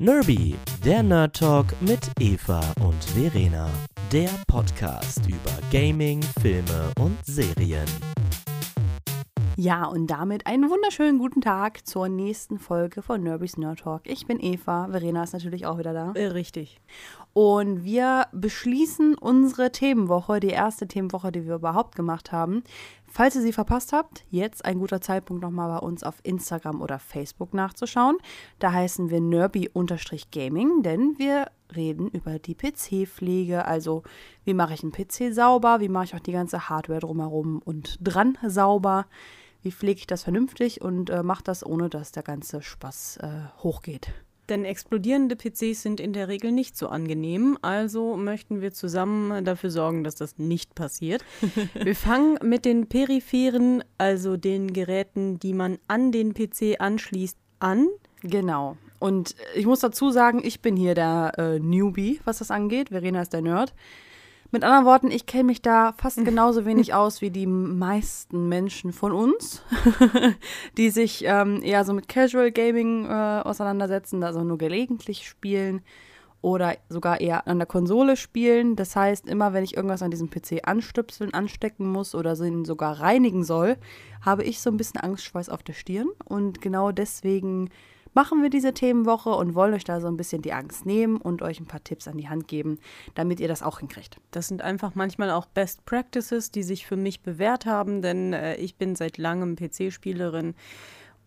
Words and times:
Nerby, 0.00 0.54
der 0.84 1.02
Nerd 1.02 1.34
Talk 1.34 1.66
mit 1.80 1.98
Eva 2.20 2.60
und 2.80 3.02
Verena. 3.02 3.68
Der 4.12 4.30
Podcast 4.46 5.26
über 5.26 5.50
Gaming, 5.72 6.22
Filme 6.40 6.92
und 7.00 7.18
Serien. 7.26 7.88
Ja, 9.56 9.86
und 9.86 10.06
damit 10.06 10.46
einen 10.46 10.70
wunderschönen 10.70 11.18
guten 11.18 11.40
Tag 11.40 11.84
zur 11.84 12.08
nächsten 12.08 12.60
Folge 12.60 13.02
von 13.02 13.24
Nerbys 13.24 13.56
Nerd 13.56 13.80
Talk. 13.80 14.02
Ich 14.04 14.24
bin 14.24 14.38
Eva, 14.38 14.86
Verena 14.88 15.24
ist 15.24 15.32
natürlich 15.32 15.66
auch 15.66 15.78
wieder 15.78 15.92
da. 15.92 16.12
Äh, 16.12 16.26
richtig. 16.26 16.80
Und 17.32 17.82
wir 17.82 18.28
beschließen 18.30 19.16
unsere 19.16 19.72
Themenwoche, 19.72 20.38
die 20.38 20.50
erste 20.50 20.86
Themenwoche, 20.86 21.32
die 21.32 21.44
wir 21.44 21.56
überhaupt 21.56 21.96
gemacht 21.96 22.30
haben. 22.30 22.62
Falls 23.10 23.34
ihr 23.36 23.42
sie 23.42 23.52
verpasst 23.52 23.92
habt, 23.92 24.24
jetzt 24.30 24.64
ein 24.64 24.78
guter 24.78 25.00
Zeitpunkt 25.00 25.42
nochmal 25.42 25.80
bei 25.80 25.86
uns 25.86 26.02
auf 26.02 26.16
Instagram 26.22 26.82
oder 26.82 26.98
Facebook 26.98 27.54
nachzuschauen. 27.54 28.16
Da 28.58 28.72
heißen 28.72 29.10
wir 29.10 29.20
nerby-gaming, 29.20 30.82
denn 30.82 31.14
wir 31.18 31.50
reden 31.74 32.08
über 32.08 32.38
die 32.38 32.54
PC-Pflege. 32.54 33.64
Also, 33.64 34.02
wie 34.44 34.54
mache 34.54 34.74
ich 34.74 34.82
einen 34.82 34.92
PC 34.92 35.34
sauber? 35.34 35.80
Wie 35.80 35.88
mache 35.88 36.04
ich 36.04 36.14
auch 36.14 36.20
die 36.20 36.32
ganze 36.32 36.68
Hardware 36.68 37.00
drumherum 37.00 37.60
und 37.64 37.98
dran 38.00 38.36
sauber? 38.46 39.06
wie 39.62 39.72
pflege 39.72 39.98
ich 39.98 40.06
das 40.06 40.22
vernünftig 40.22 40.80
und 40.80 41.10
äh, 41.10 41.22
mache 41.22 41.42
das, 41.42 41.64
ohne 41.66 41.88
dass 41.88 42.12
der 42.12 42.22
ganze 42.22 42.62
Spaß 42.62 43.18
äh, 43.18 43.62
hochgeht. 43.62 44.12
Denn 44.48 44.64
explodierende 44.64 45.36
PCs 45.36 45.82
sind 45.82 46.00
in 46.00 46.12
der 46.12 46.28
Regel 46.28 46.52
nicht 46.52 46.76
so 46.76 46.88
angenehm, 46.88 47.58
also 47.60 48.16
möchten 48.16 48.60
wir 48.60 48.72
zusammen 48.72 49.44
dafür 49.44 49.70
sorgen, 49.70 50.04
dass 50.04 50.14
das 50.14 50.38
nicht 50.38 50.74
passiert. 50.74 51.24
wir 51.74 51.94
fangen 51.94 52.38
mit 52.42 52.64
den 52.64 52.88
peripheren, 52.88 53.84
also 53.98 54.36
den 54.36 54.72
Geräten, 54.72 55.38
die 55.38 55.52
man 55.52 55.78
an 55.86 56.12
den 56.12 56.32
PC 56.32 56.80
anschließt, 56.80 57.36
an. 57.60 57.88
Genau. 58.22 58.76
Und 58.98 59.36
ich 59.54 59.66
muss 59.66 59.80
dazu 59.80 60.10
sagen, 60.10 60.40
ich 60.42 60.60
bin 60.60 60.76
hier 60.76 60.94
der 60.94 61.32
äh, 61.38 61.58
Newbie, 61.58 62.20
was 62.24 62.38
das 62.38 62.50
angeht. 62.50 62.88
Verena 62.88 63.22
ist 63.22 63.32
der 63.32 63.42
Nerd. 63.42 63.74
Mit 64.50 64.64
anderen 64.64 64.86
Worten, 64.86 65.10
ich 65.10 65.26
kenne 65.26 65.44
mich 65.44 65.60
da 65.60 65.92
fast 65.92 66.24
genauso 66.24 66.64
wenig 66.64 66.94
aus 66.94 67.20
wie 67.20 67.30
die 67.30 67.46
meisten 67.46 68.48
Menschen 68.48 68.92
von 68.92 69.12
uns, 69.12 69.62
die 70.78 70.88
sich 70.88 71.24
ähm, 71.26 71.62
eher 71.62 71.84
so 71.84 71.92
mit 71.92 72.08
Casual 72.08 72.50
Gaming 72.50 73.04
äh, 73.04 73.42
auseinandersetzen, 73.44 74.22
also 74.22 74.42
nur 74.44 74.56
gelegentlich 74.56 75.28
spielen 75.28 75.82
oder 76.40 76.76
sogar 76.88 77.20
eher 77.20 77.46
an 77.46 77.58
der 77.58 77.66
Konsole 77.66 78.16
spielen. 78.16 78.74
Das 78.74 78.96
heißt, 78.96 79.28
immer 79.28 79.52
wenn 79.52 79.64
ich 79.64 79.76
irgendwas 79.76 80.02
an 80.02 80.10
diesem 80.10 80.30
PC 80.30 80.66
anstöpseln, 80.66 81.34
anstecken 81.34 81.90
muss 81.90 82.14
oder 82.14 82.34
ihn 82.40 82.64
sogar 82.64 83.00
reinigen 83.00 83.44
soll, 83.44 83.76
habe 84.24 84.44
ich 84.44 84.60
so 84.60 84.70
ein 84.70 84.78
bisschen 84.78 85.00
Angstschweiß 85.00 85.50
auf 85.50 85.62
der 85.62 85.74
Stirn. 85.74 86.08
Und 86.24 86.62
genau 86.62 86.90
deswegen 86.90 87.68
machen 88.14 88.42
wir 88.42 88.50
diese 88.50 88.74
Themenwoche 88.74 89.30
und 89.30 89.54
wollen 89.54 89.74
euch 89.74 89.84
da 89.84 90.00
so 90.00 90.08
ein 90.08 90.16
bisschen 90.16 90.42
die 90.42 90.52
Angst 90.52 90.86
nehmen 90.86 91.16
und 91.16 91.42
euch 91.42 91.60
ein 91.60 91.66
paar 91.66 91.84
Tipps 91.84 92.08
an 92.08 92.16
die 92.16 92.28
Hand 92.28 92.48
geben, 92.48 92.78
damit 93.14 93.40
ihr 93.40 93.48
das 93.48 93.62
auch 93.62 93.80
hinkriegt. 93.80 94.20
Das 94.30 94.48
sind 94.48 94.62
einfach 94.62 94.94
manchmal 94.94 95.30
auch 95.30 95.46
Best 95.46 95.84
Practices, 95.84 96.50
die 96.50 96.62
sich 96.62 96.86
für 96.86 96.96
mich 96.96 97.22
bewährt 97.22 97.66
haben, 97.66 98.02
denn 98.02 98.32
äh, 98.32 98.56
ich 98.56 98.76
bin 98.76 98.96
seit 98.96 99.18
langem 99.18 99.56
PC-Spielerin. 99.56 100.54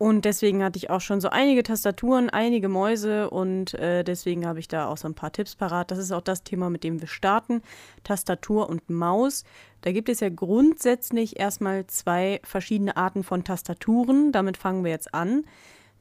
Und 0.02 0.26
deswegen 0.26 0.64
hatte 0.64 0.78
ich 0.78 0.90
auch 0.90 1.00
schon 1.00 1.22
so 1.22 1.30
einige 1.30 1.62
Tastaturen, 1.62 2.32
einige 2.32 2.70
Mäuse 2.70 3.30
und 3.30 3.76
äh, 3.76 4.04
deswegen 4.04 4.48
habe 4.48 4.58
ich 4.58 4.68
da 4.68 4.88
auch 4.88 4.98
so 4.98 5.08
ein 5.08 5.14
paar 5.14 5.32
Tipps 5.32 5.56
parat. 5.56 5.92
Das 5.92 6.00
ist 6.00 6.12
auch 6.12 6.24
das 6.24 6.44
Thema, 6.44 6.72
mit 6.72 6.84
dem 6.84 7.00
wir 7.02 7.08
starten. 7.08 7.62
Tastatur 8.04 8.68
und 8.68 8.90
Maus. 8.90 9.44
Da 9.82 9.92
gibt 9.92 10.10
es 10.10 10.20
ja 10.20 10.30
grundsätzlich 10.30 11.40
erstmal 11.40 11.86
zwei 11.86 12.40
verschiedene 12.44 12.98
Arten 12.98 13.22
von 13.22 13.44
Tastaturen. 13.44 14.32
Damit 14.32 14.58
fangen 14.58 14.84
wir 14.84 14.90
jetzt 14.90 15.14
an. 15.14 15.44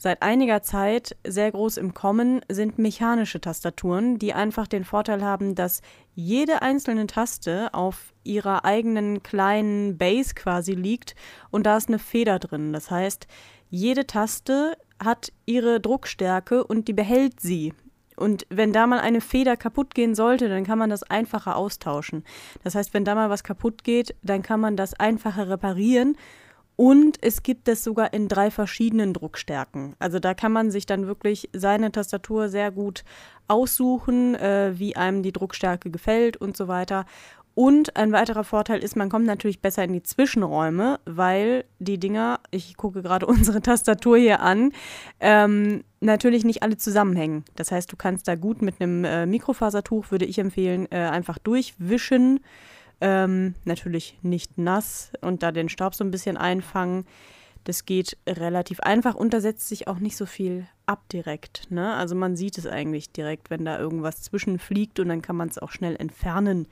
Seit 0.02 0.22
einiger 0.22 0.62
Zeit 0.62 1.14
sehr 1.26 1.52
groß 1.52 1.76
im 1.76 1.92
Kommen 1.92 2.40
sind 2.48 2.78
mechanische 2.78 3.38
Tastaturen, 3.38 4.18
die 4.18 4.32
einfach 4.32 4.66
den 4.66 4.84
Vorteil 4.84 5.22
haben, 5.22 5.54
dass 5.54 5.82
jede 6.14 6.62
einzelne 6.62 7.06
Taste 7.06 7.74
auf 7.74 8.14
ihrer 8.24 8.64
eigenen 8.64 9.22
kleinen 9.22 9.98
Base 9.98 10.32
quasi 10.34 10.72
liegt 10.72 11.16
und 11.50 11.66
da 11.66 11.76
ist 11.76 11.88
eine 11.88 11.98
Feder 11.98 12.38
drin. 12.38 12.72
Das 12.72 12.90
heißt, 12.90 13.26
jede 13.68 14.06
Taste 14.06 14.78
hat 15.04 15.34
ihre 15.44 15.80
Druckstärke 15.80 16.64
und 16.64 16.88
die 16.88 16.94
behält 16.94 17.38
sie. 17.38 17.74
Und 18.16 18.46
wenn 18.48 18.72
da 18.72 18.86
mal 18.86 19.00
eine 19.00 19.20
Feder 19.20 19.58
kaputt 19.58 19.94
gehen 19.94 20.14
sollte, 20.14 20.48
dann 20.48 20.64
kann 20.64 20.78
man 20.78 20.88
das 20.88 21.02
einfacher 21.02 21.56
austauschen. 21.56 22.24
Das 22.64 22.74
heißt, 22.74 22.94
wenn 22.94 23.04
da 23.04 23.14
mal 23.14 23.28
was 23.28 23.44
kaputt 23.44 23.84
geht, 23.84 24.14
dann 24.22 24.40
kann 24.40 24.60
man 24.60 24.78
das 24.78 24.94
einfacher 24.94 25.50
reparieren 25.50 26.16
und 26.80 27.18
es 27.20 27.42
gibt 27.42 27.68
es 27.68 27.84
sogar 27.84 28.14
in 28.14 28.26
drei 28.26 28.50
verschiedenen 28.50 29.12
Druckstärken. 29.12 29.96
Also 29.98 30.18
da 30.18 30.32
kann 30.32 30.50
man 30.50 30.70
sich 30.70 30.86
dann 30.86 31.06
wirklich 31.06 31.50
seine 31.52 31.92
Tastatur 31.92 32.48
sehr 32.48 32.70
gut 32.70 33.04
aussuchen, 33.48 34.34
äh, 34.36 34.72
wie 34.78 34.96
einem 34.96 35.22
die 35.22 35.30
Druckstärke 35.30 35.90
gefällt 35.90 36.38
und 36.38 36.56
so 36.56 36.68
weiter. 36.68 37.04
Und 37.54 37.98
ein 37.98 38.12
weiterer 38.12 38.44
Vorteil 38.44 38.82
ist, 38.82 38.96
man 38.96 39.10
kommt 39.10 39.26
natürlich 39.26 39.60
besser 39.60 39.84
in 39.84 39.92
die 39.92 40.02
Zwischenräume, 40.02 41.00
weil 41.04 41.66
die 41.80 42.00
Dinger, 42.00 42.40
ich 42.50 42.78
gucke 42.78 43.02
gerade 43.02 43.26
unsere 43.26 43.60
Tastatur 43.60 44.16
hier 44.16 44.40
an, 44.40 44.72
ähm, 45.20 45.84
natürlich 46.00 46.46
nicht 46.46 46.62
alle 46.62 46.78
zusammenhängen. 46.78 47.44
Das 47.56 47.72
heißt, 47.72 47.92
du 47.92 47.96
kannst 47.96 48.26
da 48.26 48.36
gut 48.36 48.62
mit 48.62 48.80
einem 48.80 49.04
äh, 49.04 49.26
Mikrofasertuch, 49.26 50.10
würde 50.10 50.24
ich 50.24 50.38
empfehlen, 50.38 50.90
äh, 50.90 50.96
einfach 50.96 51.36
durchwischen 51.36 52.40
ähm, 53.00 53.54
natürlich 53.64 54.18
nicht 54.22 54.58
nass 54.58 55.12
und 55.20 55.42
da 55.42 55.52
den 55.52 55.68
Staub 55.68 55.94
so 55.94 56.04
ein 56.04 56.10
bisschen 56.10 56.36
einfangen. 56.36 57.06
Das 57.64 57.84
geht 57.84 58.16
relativ 58.26 58.80
einfach 58.80 59.14
und 59.14 59.34
da 59.34 59.40
setzt 59.40 59.68
sich 59.68 59.86
auch 59.86 59.98
nicht 59.98 60.16
so 60.16 60.24
viel 60.24 60.66
ab 60.86 61.02
direkt. 61.12 61.70
Ne? 61.70 61.94
Also 61.94 62.14
man 62.14 62.36
sieht 62.36 62.56
es 62.56 62.66
eigentlich 62.66 63.12
direkt, 63.12 63.50
wenn 63.50 63.64
da 63.64 63.78
irgendwas 63.78 64.22
zwischenfliegt 64.22 64.98
und 64.98 65.08
dann 65.08 65.22
kann 65.22 65.36
man 65.36 65.48
es 65.48 65.58
auch 65.58 65.70
schnell 65.70 65.96
entfernen. 65.96 66.68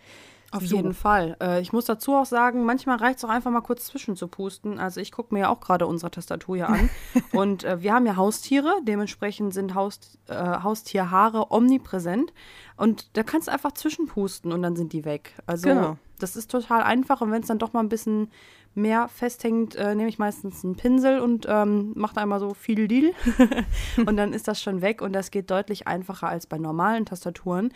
Auf 0.50 0.66
so. 0.66 0.76
jeden 0.76 0.94
Fall. 0.94 1.36
Äh, 1.42 1.60
ich 1.60 1.74
muss 1.74 1.84
dazu 1.84 2.14
auch 2.14 2.24
sagen, 2.24 2.64
manchmal 2.64 2.96
reicht 2.96 3.18
es 3.18 3.24
auch 3.24 3.28
einfach 3.28 3.50
mal 3.50 3.60
kurz 3.60 3.84
zwischen 3.84 4.16
zu 4.16 4.28
pusten. 4.28 4.78
Also 4.78 5.00
ich 5.00 5.12
gucke 5.12 5.34
mir 5.34 5.40
ja 5.40 5.48
auch 5.50 5.60
gerade 5.60 5.86
unsere 5.86 6.10
Tastatur 6.10 6.56
hier 6.56 6.68
an. 6.70 6.88
und 7.32 7.64
äh, 7.64 7.82
wir 7.82 7.92
haben 7.92 8.06
ja 8.06 8.16
Haustiere, 8.16 8.72
dementsprechend 8.82 9.52
sind 9.52 9.74
Haus, 9.74 10.18
äh, 10.28 10.34
Haustierhaare 10.34 11.50
omnipräsent. 11.50 12.32
Und 12.78 13.14
da 13.16 13.24
kannst 13.24 13.48
du 13.48 13.52
einfach 13.52 13.72
zwischenpusten 13.72 14.50
und 14.50 14.62
dann 14.62 14.74
sind 14.74 14.94
die 14.94 15.04
weg. 15.04 15.34
Also 15.46 15.68
genau. 15.68 15.98
Das 16.18 16.36
ist 16.36 16.50
total 16.50 16.82
einfach. 16.82 17.20
Und 17.20 17.30
wenn 17.30 17.42
es 17.42 17.48
dann 17.48 17.58
doch 17.58 17.72
mal 17.72 17.80
ein 17.80 17.88
bisschen 17.88 18.30
mehr 18.74 19.08
festhängt, 19.08 19.74
äh, 19.76 19.94
nehme 19.94 20.08
ich 20.08 20.18
meistens 20.18 20.64
einen 20.64 20.76
Pinsel 20.76 21.20
und 21.20 21.46
ähm, 21.48 21.92
mache 21.96 22.14
da 22.14 22.22
einmal 22.22 22.40
so 22.40 22.54
viel 22.54 22.88
Deal. 22.88 23.12
und 24.06 24.16
dann 24.16 24.32
ist 24.32 24.48
das 24.48 24.62
schon 24.62 24.80
weg 24.82 25.02
und 25.02 25.12
das 25.12 25.30
geht 25.30 25.50
deutlich 25.50 25.86
einfacher 25.86 26.28
als 26.28 26.46
bei 26.46 26.58
normalen 26.58 27.06
Tastaturen. 27.06 27.72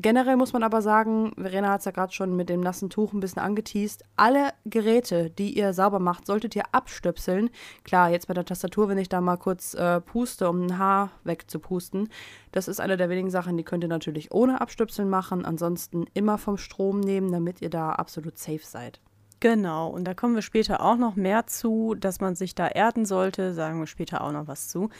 Generell 0.00 0.36
muss 0.36 0.52
man 0.52 0.62
aber 0.62 0.80
sagen, 0.80 1.32
Verena 1.36 1.70
hat 1.70 1.80
es 1.80 1.84
ja 1.84 1.90
gerade 1.90 2.12
schon 2.12 2.36
mit 2.36 2.48
dem 2.48 2.60
nassen 2.60 2.88
Tuch 2.88 3.12
ein 3.12 3.18
bisschen 3.18 3.42
angeteased, 3.42 4.04
alle 4.14 4.50
Geräte, 4.64 5.28
die 5.28 5.58
ihr 5.58 5.72
sauber 5.72 5.98
macht, 5.98 6.24
solltet 6.24 6.54
ihr 6.54 6.62
abstöpseln. 6.70 7.50
Klar, 7.82 8.08
jetzt 8.10 8.28
bei 8.28 8.34
der 8.34 8.44
Tastatur, 8.44 8.88
wenn 8.88 8.98
ich 8.98 9.08
da 9.08 9.20
mal 9.20 9.38
kurz 9.38 9.74
äh, 9.74 10.00
puste, 10.00 10.48
um 10.48 10.66
ein 10.66 10.78
Haar 10.78 11.10
wegzupusten, 11.24 12.10
das 12.52 12.68
ist 12.68 12.78
eine 12.78 12.96
der 12.96 13.08
wenigen 13.08 13.30
Sachen, 13.30 13.56
die 13.56 13.64
könnt 13.64 13.82
ihr 13.82 13.88
natürlich 13.88 14.30
ohne 14.30 14.60
Abstöpseln 14.60 15.10
machen. 15.10 15.44
Ansonsten 15.44 16.06
immer 16.14 16.38
vom 16.38 16.58
Strom 16.58 17.00
nehmen, 17.00 17.32
damit 17.32 17.60
ihr 17.60 17.70
da 17.70 17.90
absolut 17.90 18.38
safe 18.38 18.62
seid. 18.62 19.00
Genau, 19.40 19.88
und 19.88 20.04
da 20.04 20.14
kommen 20.14 20.34
wir 20.34 20.42
später 20.42 20.82
auch 20.82 20.96
noch 20.96 21.14
mehr 21.14 21.46
zu, 21.46 21.94
dass 21.94 22.20
man 22.20 22.34
sich 22.34 22.56
da 22.56 22.66
erden 22.66 23.04
sollte, 23.04 23.54
sagen 23.54 23.78
wir 23.78 23.86
später 23.86 24.22
auch 24.22 24.32
noch 24.32 24.48
was 24.48 24.68
zu. 24.68 24.90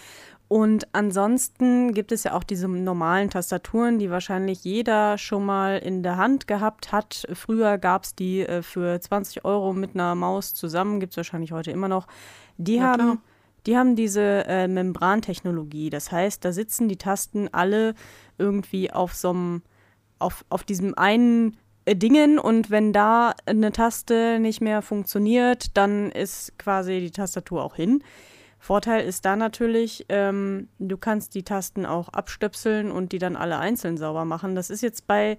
Und 0.47 0.87
ansonsten 0.95 1.93
gibt 1.93 2.13
es 2.13 2.25
ja 2.25 2.33
auch 2.33 2.45
diese 2.45 2.69
normalen 2.69 3.31
Tastaturen, 3.31 3.99
die 3.99 4.11
wahrscheinlich 4.11 4.65
jeder 4.65 5.19
schon 5.19 5.45
mal 5.45 5.79
in 5.79 6.03
der 6.03 6.17
Hand 6.17 6.47
gehabt 6.47 6.93
hat. 6.93 7.27
Früher 7.35 7.79
gab 7.79 8.05
es 8.05 8.15
die 8.15 8.41
äh, 8.41 8.63
für 8.63 8.99
20 8.99 9.45
Euro 9.45 9.75
mit 9.75 9.95
einer 9.95 10.15
Maus 10.15 10.55
zusammen, 10.55 11.01
gibt 11.01 11.13
es 11.13 11.17
wahrscheinlich 11.19 11.53
heute 11.53 11.71
immer 11.71 11.89
noch. 11.89 12.07
Die 12.57 12.77
ja, 12.77 12.85
haben. 12.85 13.21
Die 13.67 13.77
haben 13.77 13.97
diese 13.97 14.47
äh, 14.47 14.67
Membrantechnologie. 14.67 15.91
Das 15.91 16.11
heißt, 16.11 16.43
da 16.43 16.53
sitzen 16.53 16.89
die 16.89 16.97
Tasten 16.97 17.49
alle 17.53 17.95
irgendwie 18.39 18.91
auf 18.91 19.15
so 19.15 19.31
einem, 19.31 19.63
auf, 20.19 20.47
auf 20.49 20.63
diesem 20.63 20.97
einen 20.97 21.59
Dingen 21.95 22.39
und 22.39 22.71
wenn 22.71 22.93
da 22.93 23.35
eine 23.47 23.73
Taste 23.73 24.39
nicht 24.41 24.61
mehr 24.61 24.83
funktioniert, 24.83 25.77
dann 25.77 26.11
ist 26.11 26.59
quasi 26.59 27.01
die 27.01 27.11
Tastatur 27.11 27.63
auch 27.63 27.75
hin. 27.75 28.03
Vorteil 28.59 29.07
ist 29.07 29.25
da 29.25 29.37
natürlich, 29.37 30.07
ähm, 30.09 30.69
du 30.79 30.97
kannst 30.97 31.35
die 31.35 31.45
Tasten 31.45 31.87
auch 31.87 32.09
abstöpseln 32.09 32.91
und 32.91 33.13
die 33.13 33.19
dann 33.19 33.37
alle 33.37 33.59
einzeln 33.59 33.97
sauber 33.97 34.25
machen. 34.25 34.55
Das 34.55 34.71
ist 34.71 34.83
jetzt 34.83 35.07
bei 35.07 35.39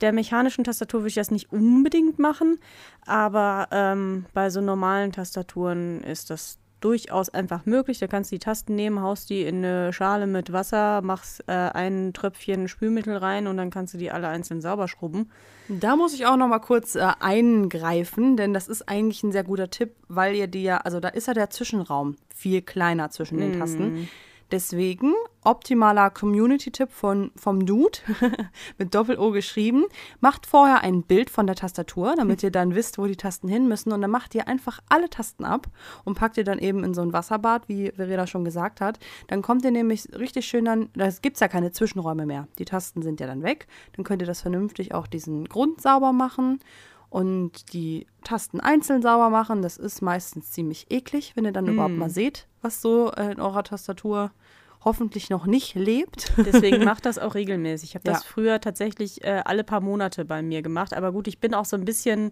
der 0.00 0.12
mechanischen 0.12 0.64
Tastatur 0.64 1.00
würde 1.00 1.08
ich 1.08 1.14
das 1.14 1.30
nicht 1.30 1.52
unbedingt 1.52 2.18
machen, 2.18 2.58
aber 3.06 3.68
ähm, 3.70 4.26
bei 4.34 4.50
so 4.50 4.60
normalen 4.60 5.12
Tastaturen 5.12 6.02
ist 6.02 6.28
das 6.30 6.58
durchaus 6.86 7.28
einfach 7.30 7.66
möglich. 7.66 7.98
Da 7.98 8.06
kannst 8.06 8.30
du 8.30 8.36
die 8.36 8.38
Tasten 8.38 8.76
nehmen, 8.76 9.02
haust 9.02 9.28
die 9.28 9.42
in 9.42 9.56
eine 9.56 9.92
Schale 9.92 10.28
mit 10.28 10.52
Wasser, 10.52 11.02
machst 11.02 11.42
äh, 11.48 11.52
ein 11.52 12.12
Tröpfchen 12.12 12.68
Spülmittel 12.68 13.16
rein 13.16 13.48
und 13.48 13.56
dann 13.56 13.70
kannst 13.70 13.94
du 13.94 13.98
die 13.98 14.12
alle 14.12 14.28
einzeln 14.28 14.60
sauber 14.60 14.86
schrubben. 14.86 15.32
Da 15.68 15.96
muss 15.96 16.14
ich 16.14 16.26
auch 16.26 16.36
noch 16.36 16.46
mal 16.46 16.60
kurz 16.60 16.94
äh, 16.94 17.08
eingreifen, 17.18 18.36
denn 18.36 18.54
das 18.54 18.68
ist 18.68 18.88
eigentlich 18.88 19.24
ein 19.24 19.32
sehr 19.32 19.42
guter 19.42 19.68
Tipp, 19.68 19.96
weil 20.06 20.36
ihr 20.36 20.46
die 20.46 20.62
ja, 20.62 20.76
also 20.76 21.00
da 21.00 21.08
ist 21.08 21.26
ja 21.26 21.34
der 21.34 21.50
Zwischenraum 21.50 22.14
viel 22.32 22.62
kleiner 22.62 23.10
zwischen 23.10 23.38
den 23.38 23.58
Tasten. 23.58 24.02
Mm. 24.02 24.08
Deswegen 24.50 25.12
optimaler 25.42 26.10
Community-Tipp 26.10 26.90
von, 26.90 27.30
vom 27.36 27.66
Dude, 27.66 27.98
mit 28.78 28.94
Doppel-O 28.94 29.30
geschrieben. 29.30 29.84
Macht 30.20 30.46
vorher 30.46 30.82
ein 30.82 31.02
Bild 31.02 31.30
von 31.30 31.46
der 31.46 31.56
Tastatur, 31.56 32.14
damit 32.16 32.42
ihr 32.42 32.50
dann 32.50 32.74
wisst, 32.74 32.98
wo 32.98 33.06
die 33.06 33.16
Tasten 33.16 33.48
hin 33.48 33.68
müssen. 33.68 33.92
Und 33.92 34.02
dann 34.02 34.10
macht 34.10 34.34
ihr 34.34 34.48
einfach 34.48 34.80
alle 34.88 35.08
Tasten 35.08 35.44
ab 35.44 35.68
und 36.04 36.16
packt 36.16 36.36
ihr 36.36 36.44
dann 36.44 36.58
eben 36.58 36.84
in 36.84 36.94
so 36.94 37.02
ein 37.02 37.12
Wasserbad, 37.12 37.68
wie 37.68 37.90
Verena 37.92 38.26
schon 38.26 38.44
gesagt 38.44 38.80
hat. 38.80 38.98
Dann 39.28 39.42
kommt 39.42 39.64
ihr 39.64 39.70
nämlich 39.70 40.08
richtig 40.16 40.46
schön 40.46 40.64
dann, 40.64 40.90
da 40.94 41.08
gibt 41.22 41.36
es 41.36 41.40
ja 41.40 41.48
keine 41.48 41.72
Zwischenräume 41.72 42.26
mehr. 42.26 42.48
Die 42.58 42.64
Tasten 42.64 43.02
sind 43.02 43.20
ja 43.20 43.26
dann 43.26 43.42
weg. 43.42 43.66
Dann 43.94 44.04
könnt 44.04 44.22
ihr 44.22 44.28
das 44.28 44.42
vernünftig 44.42 44.94
auch 44.94 45.06
diesen 45.06 45.48
Grund 45.48 45.80
sauber 45.80 46.12
machen 46.12 46.60
und 47.10 47.72
die 47.72 48.06
Tasten 48.24 48.60
einzeln 48.60 49.02
sauber 49.02 49.30
machen. 49.30 49.62
Das 49.62 49.76
ist 49.76 50.02
meistens 50.02 50.50
ziemlich 50.50 50.86
eklig, 50.90 51.32
wenn 51.34 51.44
ihr 51.44 51.52
dann 51.52 51.66
mm. 51.66 51.74
überhaupt 51.74 51.96
mal 51.96 52.10
seht, 52.10 52.46
was 52.62 52.82
so 52.82 53.10
in 53.12 53.40
eurer 53.40 53.62
Tastatur 53.62 54.32
hoffentlich 54.84 55.30
noch 55.30 55.46
nicht 55.46 55.74
lebt. 55.74 56.32
Deswegen 56.38 56.84
macht 56.84 57.06
das 57.06 57.18
auch 57.18 57.34
regelmäßig. 57.34 57.90
Ich 57.90 57.94
habe 57.94 58.04
das 58.04 58.22
ja. 58.22 58.28
früher 58.28 58.60
tatsächlich 58.60 59.24
äh, 59.24 59.42
alle 59.44 59.64
paar 59.64 59.80
Monate 59.80 60.24
bei 60.24 60.42
mir 60.42 60.62
gemacht. 60.62 60.94
Aber 60.94 61.12
gut, 61.12 61.28
ich 61.28 61.40
bin 61.40 61.54
auch 61.54 61.64
so 61.64 61.76
ein 61.76 61.84
bisschen 61.84 62.30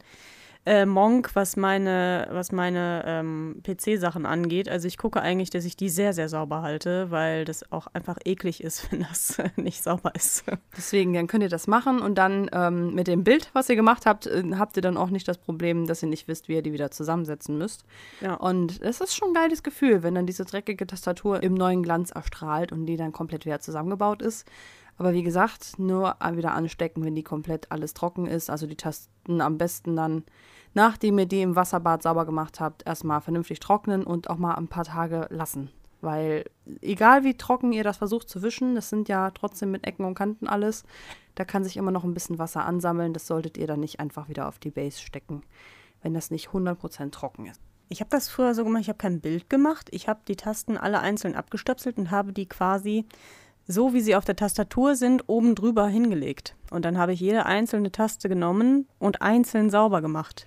äh, 0.66 0.86
Monk, 0.86 1.30
was 1.34 1.56
meine, 1.56 2.28
was 2.30 2.50
meine 2.50 3.04
ähm, 3.06 3.62
PC-Sachen 3.62 4.24
angeht. 4.24 4.68
Also 4.68 4.88
ich 4.88 4.96
gucke 4.96 5.20
eigentlich, 5.20 5.50
dass 5.50 5.64
ich 5.64 5.76
die 5.76 5.90
sehr, 5.90 6.12
sehr 6.14 6.28
sauber 6.28 6.62
halte, 6.62 7.10
weil 7.10 7.44
das 7.44 7.70
auch 7.70 7.86
einfach 7.92 8.16
eklig 8.24 8.62
ist, 8.62 8.88
wenn 8.90 9.00
das 9.00 9.36
nicht 9.56 9.82
sauber 9.82 10.14
ist. 10.14 10.44
Deswegen, 10.76 11.12
dann 11.12 11.26
könnt 11.26 11.42
ihr 11.42 11.50
das 11.50 11.66
machen 11.66 12.00
und 12.00 12.16
dann 12.16 12.48
ähm, 12.52 12.94
mit 12.94 13.08
dem 13.08 13.24
Bild, 13.24 13.50
was 13.52 13.68
ihr 13.68 13.76
gemacht 13.76 14.06
habt, 14.06 14.26
äh, 14.26 14.42
habt 14.58 14.76
ihr 14.76 14.82
dann 14.82 14.96
auch 14.96 15.10
nicht 15.10 15.28
das 15.28 15.38
Problem, 15.38 15.86
dass 15.86 16.02
ihr 16.02 16.08
nicht 16.08 16.28
wisst, 16.28 16.48
wie 16.48 16.54
ihr 16.54 16.62
die 16.62 16.72
wieder 16.72 16.90
zusammensetzen 16.90 17.58
müsst. 17.58 17.84
Ja. 18.20 18.34
Und 18.34 18.80
es 18.80 19.00
ist 19.00 19.14
schon 19.14 19.28
ein 19.30 19.34
geiles 19.34 19.62
Gefühl, 19.62 20.02
wenn 20.02 20.14
dann 20.14 20.26
diese 20.26 20.44
dreckige 20.44 20.86
Tastatur 20.86 21.42
im 21.42 21.54
neuen 21.54 21.82
Glanz 21.82 22.10
erstrahlt 22.10 22.72
und 22.72 22.86
die 22.86 22.96
dann 22.96 23.12
komplett 23.12 23.44
wieder 23.44 23.60
zusammengebaut 23.60 24.22
ist. 24.22 24.46
Aber 24.96 25.12
wie 25.12 25.22
gesagt, 25.22 25.78
nur 25.78 26.16
wieder 26.32 26.52
anstecken, 26.52 27.04
wenn 27.04 27.14
die 27.14 27.22
komplett 27.22 27.72
alles 27.72 27.94
trocken 27.94 28.26
ist. 28.26 28.50
Also 28.50 28.66
die 28.66 28.76
Tasten 28.76 29.40
am 29.40 29.58
besten 29.58 29.96
dann 29.96 30.24
nachdem 30.74 31.18
ihr 31.18 31.26
die 31.26 31.42
im 31.42 31.56
Wasserbad 31.56 32.02
sauber 32.02 32.26
gemacht 32.26 32.60
habt, 32.60 32.86
erstmal 32.86 33.20
vernünftig 33.20 33.60
trocknen 33.60 34.04
und 34.04 34.28
auch 34.28 34.36
mal 34.36 34.54
ein 34.54 34.68
paar 34.68 34.84
Tage 34.84 35.26
lassen. 35.30 35.70
Weil 36.00 36.44
egal 36.82 37.24
wie 37.24 37.36
trocken 37.36 37.72
ihr 37.72 37.84
das 37.84 37.96
versucht 37.96 38.28
zu 38.28 38.42
wischen, 38.42 38.74
das 38.74 38.90
sind 38.90 39.08
ja 39.08 39.30
trotzdem 39.30 39.70
mit 39.70 39.86
Ecken 39.86 40.04
und 40.04 40.14
Kanten 40.14 40.46
alles, 40.46 40.84
da 41.34 41.44
kann 41.44 41.64
sich 41.64 41.78
immer 41.78 41.90
noch 41.90 42.04
ein 42.04 42.12
bisschen 42.12 42.38
Wasser 42.38 42.66
ansammeln. 42.66 43.14
Das 43.14 43.26
solltet 43.26 43.56
ihr 43.56 43.66
dann 43.66 43.80
nicht 43.80 44.00
einfach 44.00 44.28
wieder 44.28 44.46
auf 44.48 44.58
die 44.58 44.70
Base 44.70 45.00
stecken, 45.00 45.42
wenn 46.02 46.12
das 46.12 46.30
nicht 46.30 46.48
100% 46.48 47.10
trocken 47.10 47.46
ist. 47.46 47.60
Ich 47.88 48.00
habe 48.00 48.10
das 48.10 48.28
früher 48.28 48.54
so 48.54 48.64
gemacht, 48.64 48.82
ich 48.82 48.88
habe 48.88 48.98
kein 48.98 49.20
Bild 49.20 49.48
gemacht. 49.48 49.88
Ich 49.92 50.08
habe 50.08 50.20
die 50.26 50.36
Tasten 50.36 50.76
alle 50.76 51.00
einzeln 51.00 51.34
abgestöpselt 51.34 51.96
und 51.96 52.10
habe 52.10 52.32
die 52.32 52.46
quasi 52.46 53.06
so, 53.66 53.94
wie 53.94 54.00
sie 54.00 54.16
auf 54.16 54.24
der 54.24 54.36
Tastatur 54.36 54.96
sind, 54.96 55.24
oben 55.26 55.54
drüber 55.54 55.86
hingelegt. 55.86 56.54
Und 56.70 56.84
dann 56.84 56.98
habe 56.98 57.12
ich 57.12 57.20
jede 57.20 57.46
einzelne 57.46 57.92
Taste 57.92 58.28
genommen 58.28 58.88
und 58.98 59.22
einzeln 59.22 59.70
sauber 59.70 60.02
gemacht. 60.02 60.46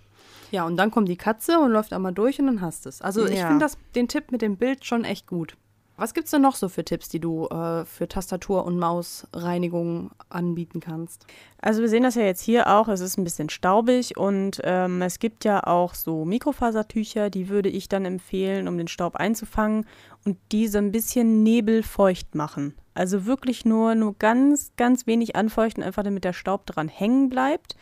Ja, 0.52 0.66
und 0.66 0.78
dann 0.78 0.92
kommt 0.92 1.10
die 1.10 1.18
Katze 1.18 1.60
und 1.60 1.72
läuft 1.72 1.94
einmal 1.94 2.14
durch 2.14 2.40
und 2.40 2.48
dann 2.48 2.62
hast 2.62 2.86
du 2.86 2.90
es. 2.90 3.02
Also 3.02 3.25
ich 3.25 3.40
ja. 3.40 3.48
finde 3.48 3.68
den 3.96 4.08
Tipp 4.08 4.31
mit 4.31 4.42
dem 4.42 4.58
Bild 4.58 4.86
schon 4.86 5.04
echt 5.04 5.28
gut. 5.28 5.58
Was 6.00 6.14
gibt 6.14 6.26
es 6.26 6.32
denn 6.32 6.44
noch 6.44 6.56
so 6.56 6.70
für 6.70 6.86
Tipps, 6.86 7.10
die 7.10 7.20
du 7.20 7.48
äh, 7.48 7.84
für 7.86 8.08
Tastatur- 8.08 8.66
und 8.66 8.78
Mausreinigung 8.78 10.12
anbieten 10.30 10.80
kannst? 10.80 11.26
Also 11.60 11.82
wir 11.82 11.90
sehen 11.90 12.04
das 12.04 12.14
ja 12.14 12.22
jetzt 12.22 12.42
hier 12.42 12.68
auch, 12.68 12.88
es 12.88 13.02
ist 13.02 13.18
ein 13.18 13.24
bisschen 13.24 13.50
staubig 13.50 14.16
und 14.16 14.62
ähm, 14.64 15.02
es 15.02 15.18
gibt 15.18 15.44
ja 15.44 15.66
auch 15.66 15.96
so 15.96 16.24
Mikrofasertücher, 16.24 17.32
die 17.32 17.50
würde 17.50 17.70
ich 17.70 17.90
dann 17.90 18.06
empfehlen, 18.06 18.68
um 18.68 18.78
den 18.78 18.88
Staub 18.88 19.16
einzufangen 19.16 19.88
und 20.24 20.38
die 20.52 20.68
so 20.68 20.78
ein 20.78 20.92
bisschen 20.92 21.42
nebelfeucht 21.42 22.36
machen. 22.36 22.76
Also 22.94 23.26
wirklich 23.26 23.66
nur, 23.66 23.96
nur 23.96 24.16
ganz, 24.20 24.74
ganz 24.78 25.08
wenig 25.08 25.36
anfeuchten, 25.36 25.84
einfach 25.84 26.04
damit 26.04 26.24
der 26.24 26.34
Staub 26.34 26.68
dran 26.68 26.90
hängen 26.90 27.30
bleibt. 27.30 27.76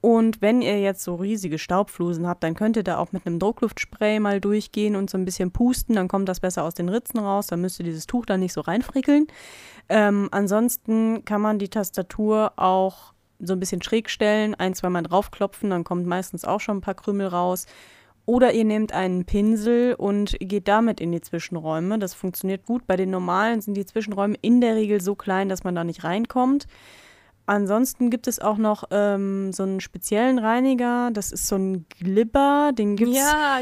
Und 0.00 0.40
wenn 0.40 0.62
ihr 0.62 0.80
jetzt 0.80 1.02
so 1.02 1.16
riesige 1.16 1.58
Staubflusen 1.58 2.26
habt, 2.28 2.44
dann 2.44 2.54
könnt 2.54 2.76
ihr 2.76 2.84
da 2.84 2.98
auch 2.98 3.10
mit 3.10 3.26
einem 3.26 3.40
Druckluftspray 3.40 4.20
mal 4.20 4.40
durchgehen 4.40 4.94
und 4.94 5.10
so 5.10 5.18
ein 5.18 5.24
bisschen 5.24 5.50
pusten, 5.50 5.96
dann 5.96 6.06
kommt 6.06 6.28
das 6.28 6.38
besser 6.38 6.62
aus 6.62 6.74
den 6.74 6.88
Ritzen 6.88 7.18
raus, 7.18 7.48
dann 7.48 7.60
müsst 7.60 7.80
ihr 7.80 7.84
dieses 7.84 8.06
Tuch 8.06 8.24
da 8.24 8.36
nicht 8.36 8.52
so 8.52 8.60
reinfrickeln. 8.60 9.26
Ähm, 9.88 10.28
ansonsten 10.30 11.24
kann 11.24 11.40
man 11.40 11.58
die 11.58 11.68
Tastatur 11.68 12.52
auch 12.56 13.12
so 13.40 13.54
ein 13.54 13.60
bisschen 13.60 13.82
schräg 13.82 14.08
stellen, 14.08 14.54
ein, 14.54 14.74
zweimal 14.74 15.02
draufklopfen, 15.02 15.70
dann 15.70 15.84
kommt 15.84 16.06
meistens 16.06 16.44
auch 16.44 16.60
schon 16.60 16.78
ein 16.78 16.82
paar 16.82 16.94
Krümel 16.94 17.26
raus. 17.26 17.66
Oder 18.24 18.52
ihr 18.52 18.64
nehmt 18.64 18.92
einen 18.92 19.24
Pinsel 19.24 19.94
und 19.94 20.36
geht 20.38 20.68
damit 20.68 21.00
in 21.00 21.12
die 21.12 21.22
Zwischenräume. 21.22 21.98
Das 21.98 22.12
funktioniert 22.12 22.66
gut. 22.66 22.86
Bei 22.86 22.96
den 22.96 23.08
normalen 23.08 23.62
sind 23.62 23.72
die 23.72 23.86
Zwischenräume 23.86 24.36
in 24.42 24.60
der 24.60 24.74
Regel 24.74 25.00
so 25.00 25.14
klein, 25.14 25.48
dass 25.48 25.64
man 25.64 25.74
da 25.74 25.82
nicht 25.82 26.04
reinkommt. 26.04 26.66
Ansonsten 27.48 28.10
gibt 28.10 28.26
es 28.26 28.40
auch 28.40 28.58
noch 28.58 28.84
ähm, 28.90 29.54
so 29.54 29.62
einen 29.62 29.80
speziellen 29.80 30.38
Reiniger. 30.38 31.10
Das 31.10 31.32
ist 31.32 31.48
so 31.48 31.56
ein 31.56 31.86
Glibber. 31.88 32.72
Den 32.74 32.94
gibt 32.94 33.12
es 33.12 33.16
ja, 33.16 33.60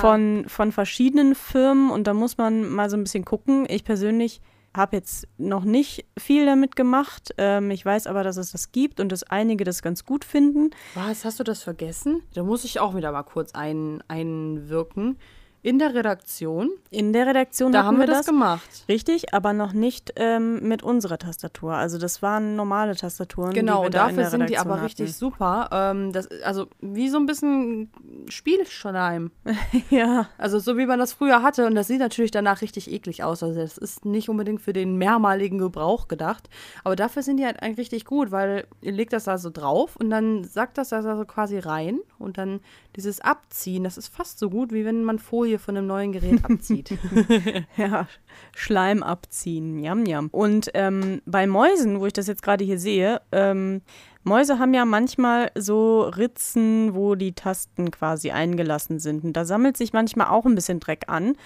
von, 0.00 0.46
von 0.48 0.72
verschiedenen 0.72 1.36
Firmen. 1.36 1.90
Und 1.90 2.08
da 2.08 2.12
muss 2.12 2.38
man 2.38 2.68
mal 2.68 2.90
so 2.90 2.96
ein 2.96 3.04
bisschen 3.04 3.24
gucken. 3.24 3.66
Ich 3.68 3.84
persönlich 3.84 4.40
habe 4.76 4.96
jetzt 4.96 5.28
noch 5.38 5.62
nicht 5.62 6.06
viel 6.18 6.44
damit 6.44 6.74
gemacht. 6.74 7.32
Ähm, 7.38 7.70
ich 7.70 7.84
weiß 7.86 8.08
aber, 8.08 8.24
dass 8.24 8.36
es 8.36 8.50
das 8.50 8.72
gibt 8.72 8.98
und 8.98 9.12
dass 9.12 9.22
einige 9.22 9.62
das 9.62 9.80
ganz 9.80 10.04
gut 10.04 10.24
finden. 10.24 10.70
Was, 10.94 11.24
hast 11.24 11.38
du 11.38 11.44
das 11.44 11.62
vergessen? 11.62 12.22
Da 12.34 12.42
muss 12.42 12.64
ich 12.64 12.80
auch 12.80 12.96
wieder 12.96 13.12
mal 13.12 13.22
kurz 13.22 13.54
ein, 13.54 14.02
einwirken. 14.08 15.18
In 15.62 15.78
der 15.78 15.94
Redaktion? 15.94 16.70
In 16.90 17.12
der 17.12 17.26
Redaktion 17.26 17.70
da 17.72 17.84
haben 17.84 17.98
wir 17.98 18.06
das, 18.06 18.18
das, 18.18 18.26
gemacht. 18.26 18.84
Richtig, 18.88 19.34
aber 19.34 19.52
noch 19.52 19.74
nicht 19.74 20.14
ähm, 20.16 20.66
mit 20.66 20.82
unserer 20.82 21.18
Tastatur. 21.18 21.74
Also 21.74 21.98
das 21.98 22.22
waren 22.22 22.56
normale 22.56 22.96
Tastaturen. 22.96 23.52
Genau, 23.52 23.84
und 23.84 23.94
dafür 23.94 24.30
sind 24.30 24.48
die 24.48 24.56
aber 24.56 24.74
hatten. 24.74 24.84
richtig 24.84 25.14
super. 25.14 25.68
Ähm, 25.70 26.12
das, 26.12 26.28
also 26.42 26.68
wie 26.80 27.10
so 27.10 27.18
ein 27.18 27.26
bisschen 27.26 27.90
Spielschleim. 28.30 29.32
ja. 29.90 30.28
Also 30.38 30.58
so 30.58 30.78
wie 30.78 30.86
man 30.86 30.98
das 30.98 31.12
früher 31.12 31.42
hatte. 31.42 31.66
Und 31.66 31.74
das 31.74 31.88
sieht 31.88 32.00
natürlich 32.00 32.30
danach 32.30 32.62
richtig 32.62 32.90
eklig 32.90 33.22
aus. 33.22 33.42
Also 33.42 33.60
das 33.60 33.76
ist 33.76 34.06
nicht 34.06 34.30
unbedingt 34.30 34.62
für 34.62 34.72
den 34.72 34.96
mehrmaligen 34.96 35.58
Gebrauch 35.58 36.08
gedacht. 36.08 36.48
Aber 36.84 36.96
dafür 36.96 37.22
sind 37.22 37.36
die 37.36 37.44
halt 37.44 37.62
eigentlich 37.62 37.80
richtig 37.80 38.06
gut, 38.06 38.30
weil 38.30 38.66
ihr 38.80 38.92
legt 38.92 39.12
das 39.12 39.24
da 39.24 39.36
so 39.36 39.50
drauf 39.50 39.96
und 39.96 40.08
dann 40.08 40.44
sagt 40.44 40.78
das 40.78 40.88
da 40.88 41.02
so 41.02 41.24
quasi 41.26 41.58
rein. 41.58 42.00
Und 42.18 42.38
dann 42.38 42.60
dieses 42.96 43.20
Abziehen, 43.20 43.84
das 43.84 43.98
ist 43.98 44.08
fast 44.08 44.38
so 44.38 44.50
gut, 44.50 44.72
wie 44.72 44.84
wenn 44.84 45.04
man 45.04 45.18
Folie 45.50 45.58
von 45.58 45.76
einem 45.76 45.86
neuen 45.86 46.12
Gerät 46.12 46.44
abzieht. 46.44 46.96
ja, 47.76 48.06
Schleim 48.54 49.02
abziehen, 49.02 49.82
jam, 49.82 50.06
jam. 50.06 50.28
Und 50.30 50.70
ähm, 50.74 51.22
bei 51.26 51.46
Mäusen, 51.46 52.00
wo 52.00 52.06
ich 52.06 52.12
das 52.12 52.26
jetzt 52.26 52.42
gerade 52.42 52.64
hier 52.64 52.78
sehe, 52.78 53.20
ähm, 53.32 53.82
Mäuse 54.22 54.58
haben 54.58 54.74
ja 54.74 54.84
manchmal 54.84 55.50
so 55.56 56.02
Ritzen, 56.02 56.94
wo 56.94 57.14
die 57.14 57.32
Tasten 57.32 57.90
quasi 57.90 58.30
eingelassen 58.30 58.98
sind. 58.98 59.24
Und 59.24 59.32
da 59.32 59.46
sammelt 59.46 59.78
sich 59.78 59.92
manchmal 59.94 60.28
auch 60.28 60.44
ein 60.44 60.54
bisschen 60.54 60.78
Dreck 60.78 61.04
an. 61.06 61.36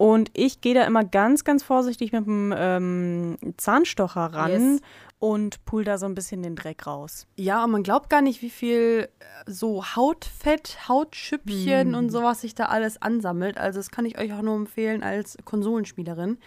Und 0.00 0.30
ich 0.32 0.62
gehe 0.62 0.72
da 0.72 0.84
immer 0.84 1.04
ganz, 1.04 1.44
ganz 1.44 1.62
vorsichtig 1.62 2.12
mit 2.12 2.24
dem 2.24 2.54
ähm, 2.56 3.36
Zahnstocher 3.58 4.32
ran 4.32 4.50
yes 4.50 4.80
und 5.18 5.62
pull 5.66 5.84
da 5.84 5.98
so 5.98 6.06
ein 6.06 6.14
bisschen 6.14 6.42
den 6.42 6.56
Dreck 6.56 6.86
raus. 6.86 7.26
Ja, 7.36 7.62
und 7.64 7.70
man 7.70 7.82
glaubt 7.82 8.08
gar 8.08 8.22
nicht, 8.22 8.40
wie 8.40 8.48
viel 8.48 9.10
äh, 9.18 9.24
so 9.44 9.84
Hautfett, 9.84 10.88
Hautschüppchen 10.88 11.90
mm. 11.90 11.94
und 11.94 12.08
sowas 12.08 12.40
sich 12.40 12.54
da 12.54 12.64
alles 12.64 13.02
ansammelt. 13.02 13.58
Also 13.58 13.78
das 13.78 13.90
kann 13.90 14.06
ich 14.06 14.18
euch 14.18 14.32
auch 14.32 14.40
nur 14.40 14.56
empfehlen 14.56 15.02
als 15.02 15.36
Konsolenspielerin. 15.44 16.38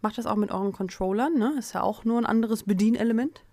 Macht 0.00 0.16
das 0.16 0.24
auch 0.24 0.36
mit 0.36 0.50
euren 0.50 0.72
Controllern, 0.72 1.34
ne? 1.34 1.52
Ist 1.58 1.74
ja 1.74 1.82
auch 1.82 2.06
nur 2.06 2.16
ein 2.16 2.24
anderes 2.24 2.62
Bedienelement. 2.62 3.44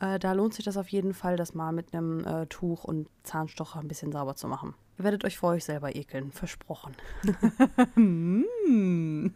Äh, 0.00 0.18
da 0.18 0.32
lohnt 0.32 0.54
sich 0.54 0.64
das 0.64 0.76
auf 0.76 0.88
jeden 0.88 1.14
Fall, 1.14 1.36
das 1.36 1.54
mal 1.54 1.70
mit 1.70 1.94
einem 1.94 2.26
äh, 2.26 2.46
Tuch 2.46 2.82
und 2.82 3.06
Zahnstocher 3.22 3.78
ein 3.78 3.86
bisschen 3.86 4.10
sauber 4.10 4.34
zu 4.34 4.48
machen. 4.48 4.74
Ihr 4.98 5.04
werdet 5.04 5.24
euch 5.24 5.36
vor 5.36 5.50
euch 5.50 5.64
selber 5.64 5.94
ekeln, 5.94 6.32
versprochen. 6.32 6.94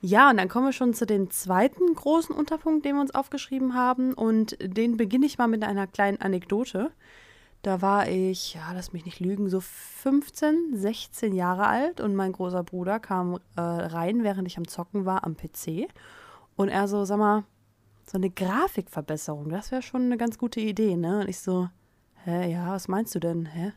ja, 0.00 0.30
und 0.30 0.38
dann 0.38 0.48
kommen 0.48 0.66
wir 0.66 0.72
schon 0.72 0.94
zu 0.94 1.04
dem 1.04 1.30
zweiten 1.30 1.94
großen 1.94 2.34
Unterpunkt, 2.34 2.86
den 2.86 2.94
wir 2.94 3.02
uns 3.02 3.14
aufgeschrieben 3.14 3.74
haben. 3.74 4.14
Und 4.14 4.56
den 4.62 4.96
beginne 4.96 5.26
ich 5.26 5.36
mal 5.36 5.48
mit 5.48 5.62
einer 5.62 5.86
kleinen 5.86 6.22
Anekdote. 6.22 6.90
Da 7.62 7.82
war 7.82 8.08
ich, 8.08 8.54
ja, 8.54 8.72
lass 8.72 8.92
mich 8.92 9.04
nicht 9.04 9.20
lügen, 9.20 9.50
so 9.50 9.60
15, 9.60 10.76
16 10.76 11.34
Jahre 11.34 11.66
alt 11.66 12.00
und 12.00 12.14
mein 12.14 12.32
großer 12.32 12.62
Bruder 12.62 13.00
kam 13.00 13.38
äh, 13.56 13.60
rein, 13.60 14.22
während 14.22 14.46
ich 14.46 14.56
am 14.56 14.68
Zocken 14.68 15.04
war 15.04 15.24
am 15.24 15.36
PC. 15.36 15.88
Und 16.56 16.68
er 16.68 16.88
so, 16.88 17.04
sag 17.04 17.18
mal, 17.18 17.44
so 18.06 18.16
eine 18.16 18.30
Grafikverbesserung, 18.30 19.50
das 19.50 19.70
wäre 19.70 19.82
schon 19.82 20.02
eine 20.02 20.16
ganz 20.16 20.38
gute 20.38 20.60
Idee, 20.60 20.96
ne? 20.96 21.20
Und 21.20 21.28
ich 21.28 21.40
so, 21.40 21.68
hä, 22.24 22.50
ja, 22.50 22.72
was 22.72 22.88
meinst 22.88 23.14
du 23.14 23.18
denn? 23.18 23.46
Hä? 23.46 23.72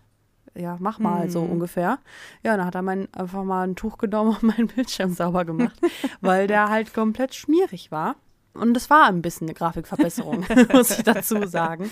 Ja, 0.56 0.78
mach 0.80 1.00
mal, 1.00 1.24
hm. 1.24 1.30
so 1.30 1.42
ungefähr. 1.42 2.00
Ja, 2.44 2.58
dann 2.58 2.66
hat 2.66 2.76
er 2.76 2.82
mein, 2.82 3.08
einfach 3.14 3.44
mal 3.44 3.68
ein 3.68 3.76
Tuch 3.76 3.98
genommen 3.98 4.38
und 4.42 4.44
meinen 4.58 4.68
Bildschirm 4.68 5.14
sauber 5.14 5.46
gemacht, 5.46 5.80
weil 6.22 6.48
der 6.48 6.70
halt 6.70 6.94
komplett 6.94 7.36
schmierig 7.36 7.92
war. 7.92 8.16
Und 8.54 8.76
es 8.76 8.90
war 8.90 9.06
ein 9.06 9.22
bisschen 9.22 9.48
eine 9.48 9.54
Grafikverbesserung, 9.54 10.46
muss 10.74 10.92
ich 10.92 11.04
dazu 11.04 11.48
sagen. 11.48 11.90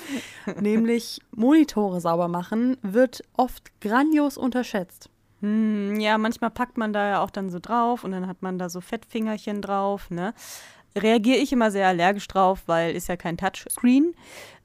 Nämlich 0.60 1.22
Monitore 1.32 2.02
sauber 2.02 2.28
machen 2.28 2.78
wird 2.82 3.24
oft 3.38 3.80
grandios 3.80 4.38
unterschätzt. 4.38 5.10
Hm, 5.42 6.00
ja, 6.02 6.18
manchmal 6.18 6.50
packt 6.50 6.78
man 6.78 6.92
da 6.92 7.08
ja 7.08 7.22
auch 7.22 7.30
dann 7.30 7.50
so 7.50 7.60
drauf 7.60 8.04
und 8.04 8.12
dann 8.12 8.28
hat 8.28 8.42
man 8.42 8.60
da 8.60 8.68
so 8.68 8.82
Fettfingerchen 8.82 9.62
drauf, 9.62 10.10
ne? 10.10 10.34
Reagiere 10.98 11.38
ich 11.38 11.54
immer 11.54 11.72
sehr 11.72 11.88
allergisch 11.88 12.28
drauf, 12.28 12.64
weil 12.66 12.96
ist 12.96 13.08
ja 13.08 13.16
kein 13.16 13.38
Touchscreen. 13.38 14.16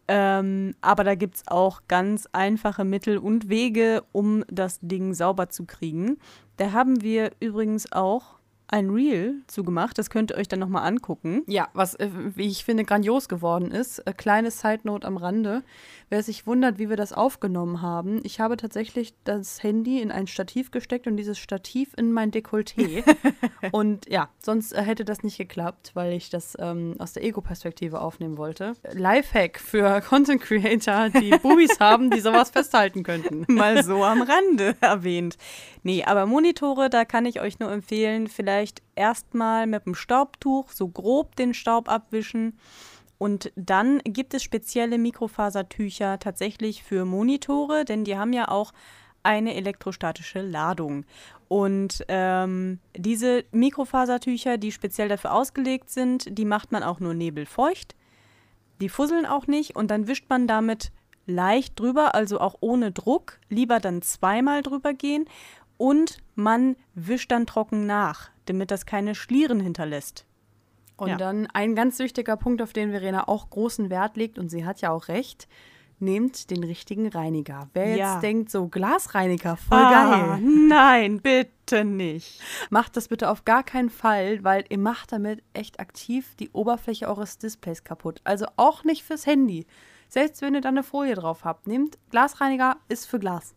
Ähm, 0.07 0.75
aber 0.81 1.05
da 1.05 1.15
gibt 1.15 1.37
es 1.37 1.49
auch 1.49 1.83
ganz 1.89 2.29
einfache 2.33 2.85
Mittel 2.85 3.19
und 3.19 3.49
Wege, 3.49 4.03
um 4.13 4.45
das 4.49 4.79
Ding 4.81 5.15
sauber 5.15 5.49
zu 5.49 5.65
kriegen. 5.65 6.19
Da 6.57 6.73
haben 6.73 7.03
wir 7.03 7.33
übrigens 7.41 7.91
auch 7.91 8.39
ein 8.69 8.91
Reel 8.91 9.43
zugemacht. 9.47 9.99
Das 9.99 10.11
könnt 10.11 10.31
ihr 10.31 10.37
euch 10.37 10.49
dann 10.49 10.59
nochmal 10.59 10.87
angucken. 10.87 11.43
Ja, 11.47 11.69
was, 11.75 11.95
äh, 11.97 12.09
wie 12.35 12.47
ich 12.47 12.65
finde, 12.65 12.85
grandios 12.85 13.29
geworden 13.29 13.71
ist. 13.71 14.01
Äh, 14.01 14.13
kleine 14.13 14.51
Side 14.51 14.81
Note 14.85 15.07
am 15.07 15.17
Rande. 15.17 15.63
Wer 16.09 16.23
sich 16.23 16.47
wundert, 16.47 16.79
wie 16.79 16.89
wir 16.89 16.97
das 16.97 17.13
aufgenommen 17.13 17.83
haben, 17.83 18.21
ich 18.25 18.41
habe 18.41 18.57
tatsächlich 18.57 19.15
das 19.25 19.63
Handy 19.63 20.01
in 20.01 20.11
ein 20.11 20.27
Stativ 20.27 20.71
gesteckt 20.71 21.07
und 21.07 21.17
dieses 21.17 21.39
Stativ 21.39 21.93
in 21.97 22.13
mein 22.13 22.31
Dekolleté. 22.31 23.03
und 23.73 24.09
ja, 24.09 24.29
sonst 24.39 24.73
äh, 24.73 24.83
hätte 24.83 25.05
das 25.05 25.23
nicht 25.23 25.39
geklappt, 25.39 25.91
weil 25.95 26.13
ich 26.13 26.31
das 26.31 26.57
ähm, 26.59 26.95
aus 26.99 27.13
der 27.13 27.25
Ego-Perspektive 27.25 28.01
aufnehmen 28.01 28.39
wollte. 28.39 28.75
Lifehack 28.93 29.59
für 29.59 30.01
Content 30.09 30.41
Creator, 30.41 31.11
die 31.11 31.31
Bubis 31.43 31.81
haben, 31.81 32.11
die 32.11 32.21
sowas 32.21 32.51
festhalten 32.51 33.03
könnten. 33.03 33.45
Mal 33.53 33.85
so 33.85 34.05
am 34.05 34.23
Rande 34.23 34.77
erwähnt. 34.81 35.37
Nee, 35.83 36.05
aber 36.05 36.27
Monitore, 36.27 36.89
da 36.89 37.05
kann 37.05 37.27
ich 37.27 37.41
euch 37.41 37.59
nur 37.59 37.71
empfehlen, 37.71 38.27
vielleicht 38.27 38.54
erstmal 38.95 39.67
mit 39.67 39.87
dem 39.87 39.95
Staubtuch 39.95 40.71
so 40.71 40.89
grob 40.89 41.37
den 41.37 41.55
Staub 41.55 41.89
abwischen 41.89 42.59
und 43.19 43.53
dann 43.57 44.01
gibt 44.05 44.35
es 44.35 44.43
spezielle 44.43 44.99
Mikrofasertücher 44.99 46.19
tatsächlich 46.19 46.83
für 46.83 47.05
Monitore, 47.05 47.85
denn 47.85 48.05
die 48.05 48.19
haben 48.19 48.33
ja 48.33 48.49
auch 48.49 48.73
eine 49.23 49.55
elektrostatische 49.55 50.43
Ladung. 50.43 51.07
Und 51.49 52.05
ähm, 52.09 52.81
diese 52.97 53.45
Mikrofasertücher, 53.53 54.59
die 54.59 54.73
speziell 54.73 55.09
dafür 55.09 55.33
ausgelegt 55.33 55.91
sind, 55.91 56.37
die 56.37 56.45
macht 56.45 56.73
man 56.73 56.83
auch 56.83 57.01
nur 57.01 57.15
nebelfeucht. 57.15 57.95
Die 58.81 58.89
fusseln 58.89 59.25
auch 59.25 59.47
nicht 59.47 59.77
und 59.77 59.91
dann 59.91 60.09
wischt 60.09 60.29
man 60.29 60.47
damit 60.47 60.91
leicht 61.27 61.79
drüber, 61.81 62.15
also 62.15 62.41
auch 62.41 62.57
ohne 62.61 62.93
Druck. 62.93 63.39
Lieber 63.49 63.81
dann 63.81 64.03
zweimal 64.03 64.63
drüber 64.63 64.93
gehen 64.93 65.27
und 65.79 66.19
man 66.35 66.77
wischt 66.95 67.33
dann 67.33 67.47
trocken 67.47 67.87
nach, 67.87 68.31
damit 68.47 68.71
das 68.71 68.87
keine 68.87 69.15
Schlieren 69.15 69.61
hinterlässt. 69.61 70.27
Und 70.97 71.09
ja. 71.09 71.17
dann 71.17 71.49
ein 71.53 71.75
ganz 71.75 71.99
wichtiger 71.99 72.37
Punkt, 72.37 72.63
auf 72.63 72.73
den 72.73 72.91
Verena 72.91 73.27
auch 73.27 73.51
großen 73.51 73.91
Wert 73.91 74.17
legt, 74.17 74.39
und 74.39 74.49
sie 74.49 74.65
hat 74.65 74.81
ja 74.81 74.91
auch 74.91 75.09
recht, 75.09 75.49
nehmt 75.99 76.51
den 76.51 76.63
richtigen 76.63 77.09
Reiniger. 77.09 77.69
Wer 77.73 77.97
ja. 77.97 78.15
jetzt 78.15 78.23
denkt, 78.23 78.51
so 78.51 78.69
Glasreiniger, 78.69 79.57
voll 79.57 79.79
ah, 79.79 80.37
geil. 80.37 80.41
Nein, 80.43 81.21
bitte 81.21 81.85
nicht. 81.85 82.41
Macht 82.71 82.97
das 82.97 83.09
bitte 83.09 83.31
auf 83.31 83.45
gar 83.45 83.65
keinen 83.65 83.91
Fall, 83.91 84.45
weil 84.45 84.65
ihr 84.69 84.79
macht 84.79 85.13
damit 85.13 85.43
echt 85.53 85.81
aktiv 85.81 86.35
die 86.37 86.51
Oberfläche 86.51 87.09
eures 87.09 87.39
Displays 87.39 87.83
kaputt. 87.85 88.21
Also 88.25 88.47
auch 88.57 88.85
nicht 88.85 89.03
fürs 89.03 89.27
Handy. 89.27 89.67
Selbst 90.09 90.43
wenn 90.43 90.55
ihr 90.55 90.61
da 90.61 90.69
eine 90.69 90.85
Folie 90.85 91.15
drauf 91.15 91.45
habt, 91.45 91.67
nehmt 91.67 91.99
Glasreiniger 92.11 92.77
ist 92.89 93.07
für 93.07 93.19
Glas. 93.19 93.55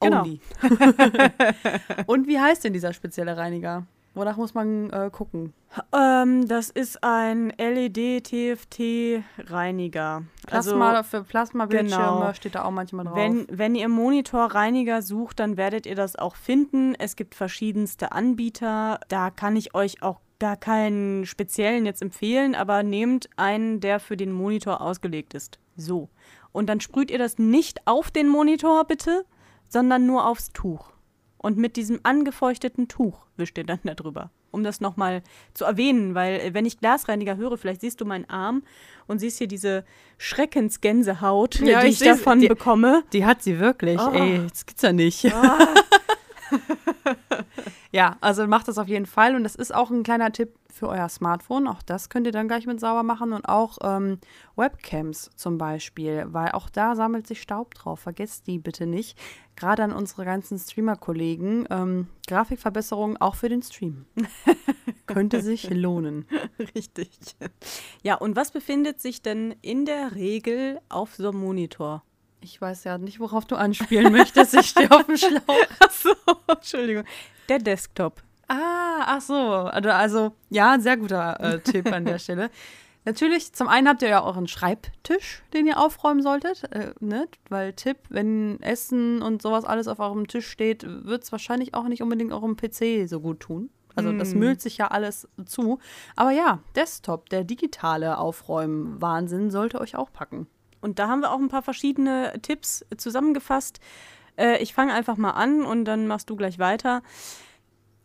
Genau. 0.00 0.22
Only. 0.22 0.40
und 2.06 2.26
wie 2.26 2.40
heißt 2.40 2.64
denn 2.64 2.72
dieser 2.72 2.92
spezielle 2.92 3.36
Reiniger? 3.36 3.86
Wonach 4.14 4.36
muss 4.36 4.54
man 4.54 4.90
äh, 4.90 5.10
gucken? 5.12 5.52
Ähm, 5.92 6.48
das 6.48 6.70
ist 6.70 7.04
ein 7.04 7.52
LED-TFT-Reiniger. 7.56 10.24
Plasma 10.46 10.90
also, 10.90 11.08
für 11.08 11.22
Plasmabildschirme 11.22 12.18
genau. 12.18 12.32
steht 12.32 12.56
da 12.56 12.64
auch 12.64 12.72
manchmal 12.72 13.04
drauf. 13.04 13.14
Wenn, 13.16 13.46
wenn 13.50 13.76
ihr 13.76 13.88
Monitorreiniger 13.88 15.02
sucht, 15.02 15.38
dann 15.38 15.56
werdet 15.56 15.86
ihr 15.86 15.94
das 15.94 16.16
auch 16.16 16.34
finden. 16.34 16.96
Es 16.96 17.14
gibt 17.14 17.36
verschiedenste 17.36 18.10
Anbieter. 18.10 18.98
Da 19.08 19.30
kann 19.30 19.54
ich 19.54 19.74
euch 19.74 20.02
auch 20.02 20.18
gar 20.40 20.56
keinen 20.56 21.24
speziellen 21.24 21.86
jetzt 21.86 22.02
empfehlen, 22.02 22.56
aber 22.56 22.82
nehmt 22.82 23.30
einen, 23.36 23.78
der 23.78 24.00
für 24.00 24.16
den 24.16 24.32
Monitor 24.32 24.80
ausgelegt 24.80 25.34
ist. 25.34 25.60
So. 25.76 26.08
Und 26.50 26.68
dann 26.68 26.80
sprüht 26.80 27.12
ihr 27.12 27.18
das 27.18 27.38
nicht 27.38 27.86
auf 27.86 28.10
den 28.10 28.28
Monitor, 28.28 28.84
bitte, 28.86 29.24
sondern 29.68 30.04
nur 30.06 30.26
aufs 30.26 30.52
Tuch. 30.52 30.90
Und 31.42 31.56
mit 31.56 31.76
diesem 31.76 32.00
angefeuchteten 32.02 32.86
Tuch 32.86 33.24
wischt 33.38 33.56
ihr 33.56 33.64
dann 33.64 33.80
darüber. 33.82 34.30
Um 34.50 34.62
das 34.62 34.82
nochmal 34.82 35.22
zu 35.54 35.64
erwähnen, 35.64 36.14
weil 36.14 36.38
äh, 36.38 36.54
wenn 36.54 36.66
ich 36.66 36.80
Glasreiniger 36.80 37.38
höre, 37.38 37.56
vielleicht 37.56 37.80
siehst 37.80 37.98
du 38.02 38.04
meinen 38.04 38.28
Arm 38.28 38.62
und 39.06 39.20
siehst 39.20 39.38
hier 39.38 39.46
diese 39.46 39.84
Schreckensgänsehaut, 40.18 41.60
ja, 41.60 41.80
die 41.80 41.88
ich, 41.88 42.02
ich 42.02 42.06
davon 42.06 42.40
die, 42.40 42.48
bekomme. 42.48 43.04
Die 43.14 43.24
hat 43.24 43.42
sie 43.42 43.58
wirklich. 43.58 43.98
Oh. 43.98 44.12
Ey, 44.12 44.46
das 44.50 44.66
gibt's 44.66 44.82
ja 44.82 44.92
nicht. 44.92 45.24
Oh. 45.24 46.56
ja, 47.92 48.16
also 48.20 48.46
macht 48.46 48.68
das 48.68 48.78
auf 48.78 48.88
jeden 48.88 49.06
Fall. 49.06 49.34
Und 49.34 49.44
das 49.44 49.54
ist 49.54 49.74
auch 49.74 49.90
ein 49.90 50.02
kleiner 50.02 50.30
Tipp 50.32 50.54
für 50.72 50.88
euer 50.88 51.08
Smartphone. 51.08 51.66
Auch 51.66 51.82
das 51.82 52.08
könnt 52.08 52.26
ihr 52.26 52.32
dann 52.32 52.46
gleich 52.46 52.66
mit 52.66 52.78
sauber 52.78 53.02
machen. 53.02 53.32
Und 53.32 53.48
auch 53.48 53.78
ähm, 53.82 54.18
Webcams 54.56 55.30
zum 55.34 55.58
Beispiel, 55.58 56.24
weil 56.28 56.52
auch 56.52 56.68
da 56.70 56.94
sammelt 56.94 57.26
sich 57.26 57.42
Staub 57.42 57.74
drauf. 57.74 58.00
Vergesst 58.00 58.46
die 58.46 58.58
bitte 58.58 58.86
nicht. 58.86 59.18
Gerade 59.56 59.82
an 59.82 59.92
unsere 59.92 60.24
ganzen 60.24 60.58
Streamer-Kollegen. 60.58 61.66
Ähm, 61.70 62.06
Grafikverbesserung 62.28 63.16
auch 63.16 63.34
für 63.34 63.48
den 63.48 63.62
Stream. 63.62 64.06
Könnte 65.06 65.42
sich 65.42 65.68
lohnen. 65.70 66.26
Richtig. 66.76 67.10
Ja, 68.02 68.14
und 68.14 68.36
was 68.36 68.52
befindet 68.52 69.00
sich 69.00 69.22
denn 69.22 69.54
in 69.62 69.84
der 69.84 70.14
Regel 70.14 70.80
auf 70.88 71.16
so 71.16 71.30
einem 71.30 71.40
Monitor? 71.40 72.04
Ich 72.40 72.60
weiß 72.60 72.84
ja 72.84 72.98
nicht, 72.98 73.20
worauf 73.20 73.44
du 73.44 73.56
anspielen 73.56 74.12
möchtest. 74.12 74.54
Ich 74.54 74.70
stehe 74.70 74.90
auf 74.90 75.04
dem 75.04 75.16
Schlauch. 75.16 75.66
Achso, 75.78 76.14
Entschuldigung. 76.48 77.04
Der 77.48 77.58
Desktop. 77.58 78.22
Ah, 78.48 79.02
ach 79.06 79.20
so. 79.20 79.34
Also, 79.34 79.90
also 79.90 80.32
ja, 80.48 80.78
sehr 80.80 80.96
guter 80.96 81.38
äh, 81.40 81.60
Tipp 81.60 81.92
an 81.92 82.04
der 82.04 82.18
Stelle. 82.20 82.50
Natürlich, 83.04 83.52
zum 83.54 83.68
einen 83.68 83.88
habt 83.88 84.02
ihr 84.02 84.08
ja 84.08 84.22
euren 84.22 84.46
Schreibtisch, 84.46 85.42
den 85.54 85.66
ihr 85.66 85.78
aufräumen 85.78 86.22
solltet. 86.22 86.64
Äh, 86.72 86.92
ne? 87.00 87.28
Weil 87.48 87.72
Tipp, 87.72 87.98
wenn 88.08 88.60
Essen 88.62 89.22
und 89.22 89.40
sowas 89.40 89.64
alles 89.64 89.88
auf 89.88 90.00
eurem 90.00 90.26
Tisch 90.26 90.48
steht, 90.48 90.84
wird 90.86 91.22
es 91.22 91.32
wahrscheinlich 91.32 91.74
auch 91.74 91.88
nicht 91.88 92.02
unbedingt 92.02 92.32
eurem 92.32 92.56
PC 92.56 93.08
so 93.08 93.20
gut 93.20 93.40
tun. 93.40 93.70
Also 93.94 94.12
das 94.12 94.32
hm. 94.32 94.38
müllt 94.38 94.60
sich 94.60 94.78
ja 94.78 94.88
alles 94.88 95.28
zu. 95.44 95.78
Aber 96.16 96.30
ja, 96.30 96.60
Desktop, 96.76 97.28
der 97.28 97.44
digitale 97.44 98.18
Aufräumen-Wahnsinn 98.18 99.50
sollte 99.50 99.80
euch 99.80 99.96
auch 99.96 100.12
packen. 100.12 100.46
Und 100.80 100.98
da 100.98 101.08
haben 101.08 101.20
wir 101.20 101.32
auch 101.32 101.38
ein 101.38 101.48
paar 101.48 101.62
verschiedene 101.62 102.32
Tipps 102.42 102.84
zusammengefasst. 102.96 103.80
Äh, 104.36 104.62
ich 104.62 104.74
fange 104.74 104.94
einfach 104.94 105.16
mal 105.16 105.32
an 105.32 105.64
und 105.64 105.84
dann 105.84 106.06
machst 106.06 106.30
du 106.30 106.36
gleich 106.36 106.58
weiter. 106.58 107.02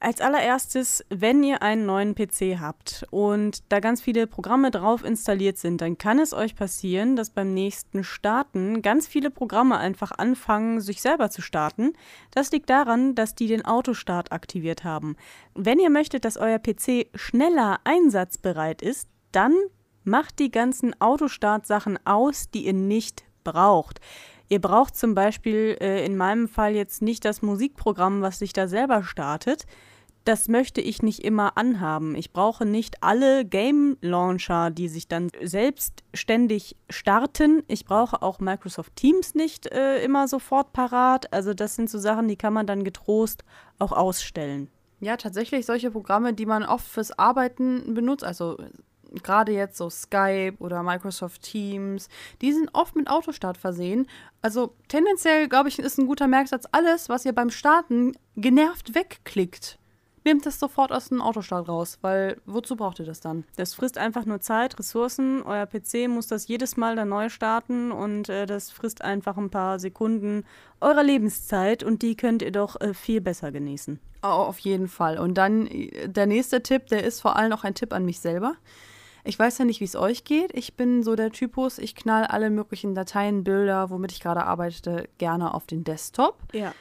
Als 0.01 0.21
allererstes, 0.21 1.03
wenn 1.09 1.41
ihr 1.41 1.63
einen 1.63 1.85
neuen 1.85 2.15
PC 2.15 2.59
habt 2.59 3.05
und 3.11 3.63
da 3.71 3.79
ganz 3.79 4.01
viele 4.01 4.27
Programme 4.27 4.69
drauf 4.69 5.03
installiert 5.03 5.57
sind, 5.57 5.79
dann 5.79 5.97
kann 5.97 6.19
es 6.19 6.33
euch 6.33 6.55
passieren, 6.55 7.15
dass 7.15 7.29
beim 7.29 7.53
nächsten 7.53 8.03
Starten 8.03 8.81
ganz 8.81 9.07
viele 9.07 9.31
Programme 9.31 9.77
einfach 9.77 10.11
anfangen, 10.11 10.81
sich 10.81 11.01
selber 11.01 11.29
zu 11.29 11.41
starten. 11.41 11.93
Das 12.29 12.51
liegt 12.51 12.69
daran, 12.69 13.15
dass 13.15 13.35
die 13.35 13.47
den 13.47 13.65
Autostart 13.65 14.31
aktiviert 14.31 14.83
haben. 14.83 15.15
Wenn 15.55 15.79
ihr 15.79 15.89
möchtet, 15.89 16.25
dass 16.25 16.37
euer 16.37 16.59
PC 16.59 17.07
schneller 17.15 17.79
einsatzbereit 17.85 18.81
ist, 18.81 19.07
dann 19.31 19.55
macht 20.05 20.39
die 20.39 20.51
ganzen 20.51 20.99
Autostart-Sachen 21.01 21.99
aus, 22.05 22.49
die 22.49 22.65
ihr 22.65 22.73
nicht 22.73 23.23
braucht. 23.43 23.99
Ihr 24.47 24.61
braucht 24.61 24.95
zum 24.95 25.15
Beispiel 25.15 25.77
äh, 25.81 26.05
in 26.05 26.17
meinem 26.17 26.47
Fall 26.47 26.75
jetzt 26.75 27.01
nicht 27.01 27.25
das 27.25 27.41
Musikprogramm, 27.41 28.21
was 28.21 28.39
sich 28.39 28.53
da 28.53 28.67
selber 28.67 29.03
startet 29.03 29.65
das 30.25 30.47
möchte 30.47 30.81
ich 30.81 31.03
nicht 31.03 31.23
immer 31.23 31.55
anhaben. 31.55 32.15
Ich 32.15 32.33
brauche 32.33 32.65
nicht 32.65 33.03
alle 33.03 33.45
Game 33.45 33.95
Launcher, 34.01 34.71
die 34.71 34.89
sich 34.89 35.07
dann 35.07 35.29
selbstständig 35.41 36.75
starten. 36.89 37.63
Ich 37.67 37.85
brauche 37.85 38.23
auch 38.23 38.39
Microsoft 38.39 38.95
Teams 38.95 39.35
nicht 39.35 39.67
äh, 39.67 40.03
immer 40.03 40.27
sofort 40.27 40.73
parat. 40.73 41.31
Also 41.31 41.53
das 41.53 41.75
sind 41.75 41.91
so 41.91 41.99
Sachen, 41.99 42.27
die 42.27 42.37
kann 42.37 42.53
man 42.53 42.65
dann 42.65 42.83
getrost 42.83 43.43
auch 43.77 43.91
ausstellen. 43.91 44.69
Ja, 44.99 45.15
tatsächlich 45.15 45.67
solche 45.67 45.91
Programme, 45.91 46.33
die 46.33 46.47
man 46.47 46.63
oft 46.63 46.87
fürs 46.87 47.17
Arbeiten 47.17 47.93
benutzt, 47.93 48.23
also 48.23 48.57
gerade 49.23 49.51
jetzt 49.51 49.77
so 49.77 49.89
Skype 49.89 50.55
oder 50.59 50.83
Microsoft 50.83 51.41
Teams, 51.41 52.09
die 52.41 52.53
sind 52.53 52.69
oft 52.73 52.95
mit 52.95 53.09
Autostart 53.09 53.57
versehen. 53.57 54.07
Also 54.41 54.75
tendenziell, 54.87 55.47
glaube 55.47 55.69
ich, 55.69 55.79
ist 55.79 55.97
ein 55.97 56.07
guter 56.07 56.27
Merksatz 56.27 56.65
alles, 56.71 57.09
was 57.09 57.25
ihr 57.25 57.33
beim 57.33 57.49
Starten 57.49 58.13
genervt 58.35 58.95
wegklickt 58.95 59.79
nehmt 60.25 60.45
das 60.45 60.59
sofort 60.59 60.91
aus 60.91 61.09
dem 61.09 61.21
Autostart 61.21 61.69
raus, 61.69 61.99
weil 62.01 62.41
wozu 62.45 62.75
braucht 62.75 62.99
ihr 62.99 63.05
das 63.05 63.21
dann? 63.21 63.45
Das 63.55 63.75
frisst 63.75 63.97
einfach 63.97 64.25
nur 64.25 64.41
Zeit, 64.41 64.77
Ressourcen. 64.77 65.43
Euer 65.43 65.67
PC 65.67 66.09
muss 66.09 66.27
das 66.27 66.47
jedes 66.47 66.75
Mal 66.75 66.95
dann 66.95 67.09
neu 67.09 67.29
starten 67.29 67.91
und 67.91 68.27
äh, 68.27 68.45
das 68.45 68.71
frisst 68.71 69.03
einfach 69.03 69.37
ein 69.37 69.51
paar 69.51 69.79
Sekunden 69.79 70.43
eurer 70.81 71.03
Lebenszeit 71.03 71.83
und 71.83 72.01
die 72.01 72.17
könnt 72.17 72.41
ihr 72.41 72.51
doch 72.51 72.81
äh, 72.81 72.93
viel 72.93 73.21
besser 73.21 73.51
genießen. 73.51 73.99
Oh, 74.23 74.27
auf 74.27 74.59
jeden 74.59 74.87
Fall. 74.87 75.19
Und 75.19 75.35
dann 75.35 75.67
äh, 75.67 76.09
der 76.09 76.25
nächste 76.25 76.61
Tipp, 76.63 76.87
der 76.87 77.03
ist 77.03 77.21
vor 77.21 77.35
allem 77.37 77.53
auch 77.53 77.63
ein 77.63 77.75
Tipp 77.75 77.93
an 77.93 78.03
mich 78.03 78.19
selber. 78.19 78.55
Ich 79.25 79.37
weiß 79.39 79.57
ja 79.57 79.65
nicht, 79.65 79.79
wie 79.79 79.85
es 79.85 79.95
euch 79.95 80.23
geht. 80.23 80.51
Ich 80.53 80.75
bin 80.75 81.01
so 81.01 81.15
der 81.15 81.31
Typus, 81.31 81.79
ich 81.79 81.95
knall 81.95 82.25
alle 82.25 82.49
möglichen 82.51 82.93
Dateien, 82.93 83.43
Bilder, 83.43 83.89
womit 83.89 84.11
ich 84.11 84.19
gerade 84.19 84.45
arbeite, 84.45 85.09
gerne 85.17 85.53
auf 85.53 85.65
den 85.65 85.83
Desktop. 85.83 86.37
Ja. 86.53 86.73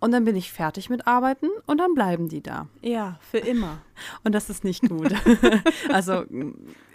und 0.00 0.12
dann 0.12 0.24
bin 0.24 0.36
ich 0.36 0.52
fertig 0.52 0.90
mit 0.90 1.06
Arbeiten 1.06 1.48
und 1.66 1.78
dann 1.78 1.94
bleiben 1.94 2.28
die 2.28 2.42
da. 2.42 2.68
Ja, 2.82 3.18
für 3.20 3.38
immer. 3.38 3.78
Und 4.24 4.34
das 4.34 4.50
ist 4.50 4.64
nicht 4.64 4.86
gut. 4.86 5.14
also 5.88 6.24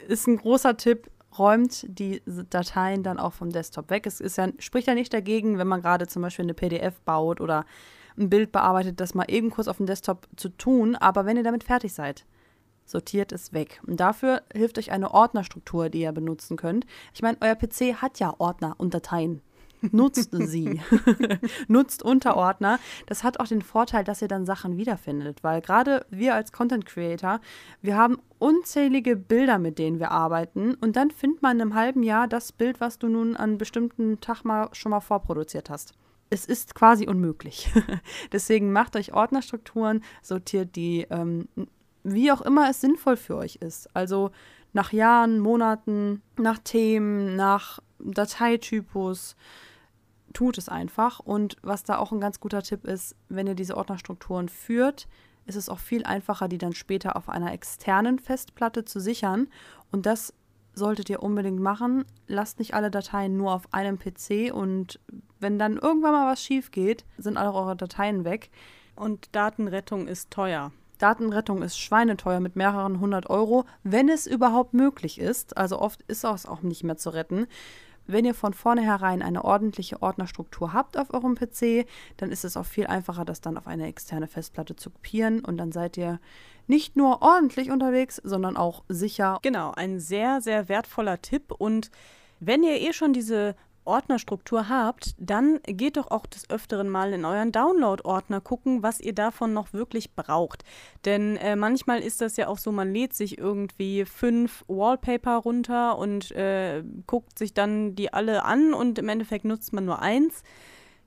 ist 0.07 0.27
ein 0.27 0.37
großer 0.37 0.77
Tipp, 0.77 1.09
räumt 1.37 1.85
die 1.87 2.21
Dateien 2.49 3.01
dann 3.01 3.19
auch 3.19 3.33
vom 3.33 3.49
Desktop 3.51 3.89
weg. 3.89 4.05
Es 4.05 4.19
ist 4.19 4.37
ja, 4.37 4.49
spricht 4.59 4.87
ja 4.87 4.93
nicht 4.93 5.13
dagegen, 5.13 5.57
wenn 5.57 5.67
man 5.67 5.81
gerade 5.81 6.07
zum 6.07 6.21
Beispiel 6.21 6.45
eine 6.45 6.53
PDF 6.53 6.99
baut 7.01 7.41
oder 7.41 7.65
ein 8.17 8.29
Bild 8.29 8.51
bearbeitet, 8.51 8.99
das 8.99 9.15
mal 9.15 9.25
eben 9.27 9.49
kurz 9.49 9.67
auf 9.67 9.77
dem 9.77 9.85
Desktop 9.85 10.27
zu 10.35 10.49
tun. 10.49 10.95
Aber 10.95 11.25
wenn 11.25 11.37
ihr 11.37 11.43
damit 11.43 11.63
fertig 11.63 11.93
seid, 11.93 12.25
sortiert 12.89 13.31
es 13.31 13.53
weg. 13.53 13.81
Und 13.85 13.99
dafür 13.99 14.41
hilft 14.53 14.77
euch 14.77 14.91
eine 14.91 15.11
Ordnerstruktur, 15.11 15.89
die 15.89 16.01
ihr 16.01 16.11
benutzen 16.11 16.57
könnt. 16.57 16.85
Ich 17.13 17.21
meine, 17.21 17.37
euer 17.41 17.55
PC 17.55 18.01
hat 18.01 18.19
ja 18.19 18.33
Ordner 18.37 18.75
und 18.77 18.93
Dateien. 18.93 19.41
Nutzt 19.81 20.31
sie. 20.31 20.81
Nutzt 21.67 22.03
Unterordner. 22.03 22.79
Das 23.05 23.23
hat 23.23 23.39
auch 23.39 23.47
den 23.47 23.61
Vorteil, 23.61 24.03
dass 24.03 24.21
ihr 24.21 24.27
dann 24.27 24.45
Sachen 24.45 24.77
wiederfindet, 24.77 25.43
weil 25.43 25.61
gerade 25.61 26.05
wir 26.09 26.35
als 26.35 26.51
Content 26.51 26.85
Creator, 26.85 27.39
wir 27.81 27.95
haben 27.95 28.17
unzählige 28.39 29.15
Bilder, 29.15 29.57
mit 29.57 29.79
denen 29.79 29.99
wir 29.99 30.11
arbeiten 30.11 30.73
und 30.75 30.95
dann 30.95 31.11
findet 31.11 31.41
man 31.41 31.57
in 31.57 31.61
einem 31.61 31.75
halben 31.75 32.03
Jahr 32.03 32.27
das 32.27 32.51
Bild, 32.51 32.81
was 32.81 32.99
du 32.99 33.07
nun 33.07 33.35
an 33.35 33.51
einem 33.51 33.57
bestimmten 33.57 34.19
Tag 34.19 34.43
mal 34.43 34.69
schon 34.73 34.89
mal 34.89 34.99
vorproduziert 34.99 35.69
hast. 35.69 35.93
Es 36.29 36.45
ist 36.45 36.75
quasi 36.75 37.07
unmöglich. 37.07 37.71
Deswegen 38.31 38.71
macht 38.71 38.95
euch 38.95 39.13
Ordnerstrukturen, 39.13 40.03
sortiert 40.21 40.75
die, 40.75 41.07
ähm, 41.09 41.47
wie 42.03 42.31
auch 42.31 42.41
immer 42.41 42.69
es 42.69 42.81
sinnvoll 42.81 43.17
für 43.17 43.35
euch 43.35 43.57
ist. 43.57 43.93
Also 43.95 44.31
nach 44.73 44.93
Jahren, 44.93 45.39
Monaten, 45.39 46.21
nach 46.37 46.59
Themen, 46.59 47.35
nach 47.35 47.79
Dateitypus. 47.99 49.35
Tut 50.33 50.57
es 50.57 50.69
einfach. 50.69 51.19
Und 51.19 51.57
was 51.63 51.83
da 51.83 51.97
auch 51.97 52.11
ein 52.11 52.21
ganz 52.21 52.39
guter 52.39 52.61
Tipp 52.61 52.85
ist, 52.85 53.15
wenn 53.29 53.47
ihr 53.47 53.55
diese 53.55 53.75
Ordnerstrukturen 53.75 54.47
führt, 54.47 55.07
ist 55.45 55.55
es 55.55 55.69
auch 55.69 55.79
viel 55.79 56.03
einfacher, 56.03 56.47
die 56.47 56.59
dann 56.59 56.73
später 56.73 57.15
auf 57.15 57.29
einer 57.29 57.51
externen 57.51 58.19
Festplatte 58.19 58.85
zu 58.85 58.99
sichern. 58.99 59.47
Und 59.91 60.05
das 60.05 60.33
solltet 60.75 61.09
ihr 61.09 61.23
unbedingt 61.23 61.59
machen. 61.59 62.05
Lasst 62.27 62.59
nicht 62.59 62.75
alle 62.75 62.91
Dateien 62.91 63.35
nur 63.37 63.53
auf 63.53 63.73
einem 63.73 63.97
PC 63.97 64.53
und 64.53 64.99
wenn 65.39 65.57
dann 65.57 65.77
irgendwann 65.77 66.13
mal 66.13 66.31
was 66.31 66.43
schief 66.43 66.71
geht, 66.71 67.05
sind 67.17 67.37
alle 67.37 67.53
eure 67.53 67.75
Dateien 67.75 68.23
weg. 68.23 68.49
Und 68.95 69.33
Datenrettung 69.35 70.07
ist 70.07 70.29
teuer. 70.29 70.71
Datenrettung 70.99 71.63
ist 71.63 71.79
schweineteuer 71.79 72.39
mit 72.39 72.55
mehreren 72.55 72.99
hundert 72.99 73.29
Euro, 73.29 73.65
wenn 73.83 74.09
es 74.09 74.27
überhaupt 74.27 74.73
möglich 74.73 75.19
ist. 75.19 75.57
Also 75.57 75.79
oft 75.79 76.03
ist 76.03 76.23
es 76.23 76.45
auch 76.45 76.61
nicht 76.61 76.83
mehr 76.83 76.97
zu 76.97 77.09
retten. 77.09 77.47
Wenn 78.05 78.25
ihr 78.25 78.33
von 78.33 78.53
vornherein 78.53 79.21
eine 79.21 79.45
ordentliche 79.45 80.01
Ordnerstruktur 80.01 80.73
habt 80.73 80.97
auf 80.97 81.13
eurem 81.13 81.35
PC, 81.35 81.85
dann 82.17 82.31
ist 82.31 82.43
es 82.43 82.57
auch 82.57 82.65
viel 82.65 82.87
einfacher, 82.87 83.23
das 83.23 83.39
dann 83.39 83.55
auf 83.55 83.67
eine 83.67 83.85
externe 83.87 84.27
Festplatte 84.27 84.75
zu 84.75 84.89
kopieren 84.89 85.45
und 85.45 85.57
dann 85.57 85.71
seid 85.71 85.95
ihr 85.95 86.19
nicht 86.65 86.97
nur 86.97 87.21
ordentlich 87.21 87.69
unterwegs, 87.69 88.19
sondern 88.23 88.57
auch 88.57 88.83
sicher. 88.89 89.37
Genau, 89.43 89.73
ein 89.75 89.99
sehr, 89.99 90.41
sehr 90.41 90.69
wertvoller 90.69 91.21
Tipp 91.21 91.51
und 91.55 91.91
wenn 92.39 92.63
ihr 92.63 92.81
eh 92.81 92.93
schon 92.93 93.13
diese 93.13 93.55
Ordnerstruktur 93.85 94.69
habt, 94.69 95.15
dann 95.17 95.59
geht 95.65 95.97
doch 95.97 96.11
auch 96.11 96.25
des 96.25 96.49
Öfteren 96.49 96.89
mal 96.89 97.13
in 97.13 97.25
euren 97.25 97.51
Download-Ordner 97.51 98.41
gucken, 98.41 98.83
was 98.83 98.99
ihr 98.99 99.13
davon 99.13 99.53
noch 99.53 99.73
wirklich 99.73 100.15
braucht. 100.15 100.63
Denn 101.05 101.37
äh, 101.37 101.55
manchmal 101.55 102.01
ist 102.01 102.21
das 102.21 102.37
ja 102.37 102.47
auch 102.47 102.57
so, 102.57 102.71
man 102.71 102.93
lädt 102.93 103.13
sich 103.13 103.37
irgendwie 103.37 104.05
fünf 104.05 104.63
Wallpaper 104.67 105.37
runter 105.37 105.97
und 105.97 106.31
äh, 106.31 106.83
guckt 107.07 107.37
sich 107.37 107.53
dann 107.53 107.95
die 107.95 108.13
alle 108.13 108.43
an 108.43 108.73
und 108.73 108.99
im 108.99 109.09
Endeffekt 109.09 109.45
nutzt 109.45 109.73
man 109.73 109.85
nur 109.85 110.01
eins. 110.01 110.43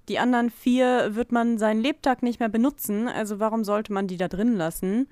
Die 0.09 0.19
anderen 0.19 0.51
vier 0.51 1.15
wird 1.15 1.31
man 1.31 1.59
seinen 1.59 1.81
Lebtag 1.81 2.23
nicht 2.23 2.41
mehr 2.41 2.49
benutzen, 2.49 3.09
also 3.09 3.39
warum 3.39 3.63
sollte 3.65 3.93
man 3.93 4.09
die 4.09 4.17
da 4.17 4.29
drin 4.29 4.57
lassen? 4.57 5.09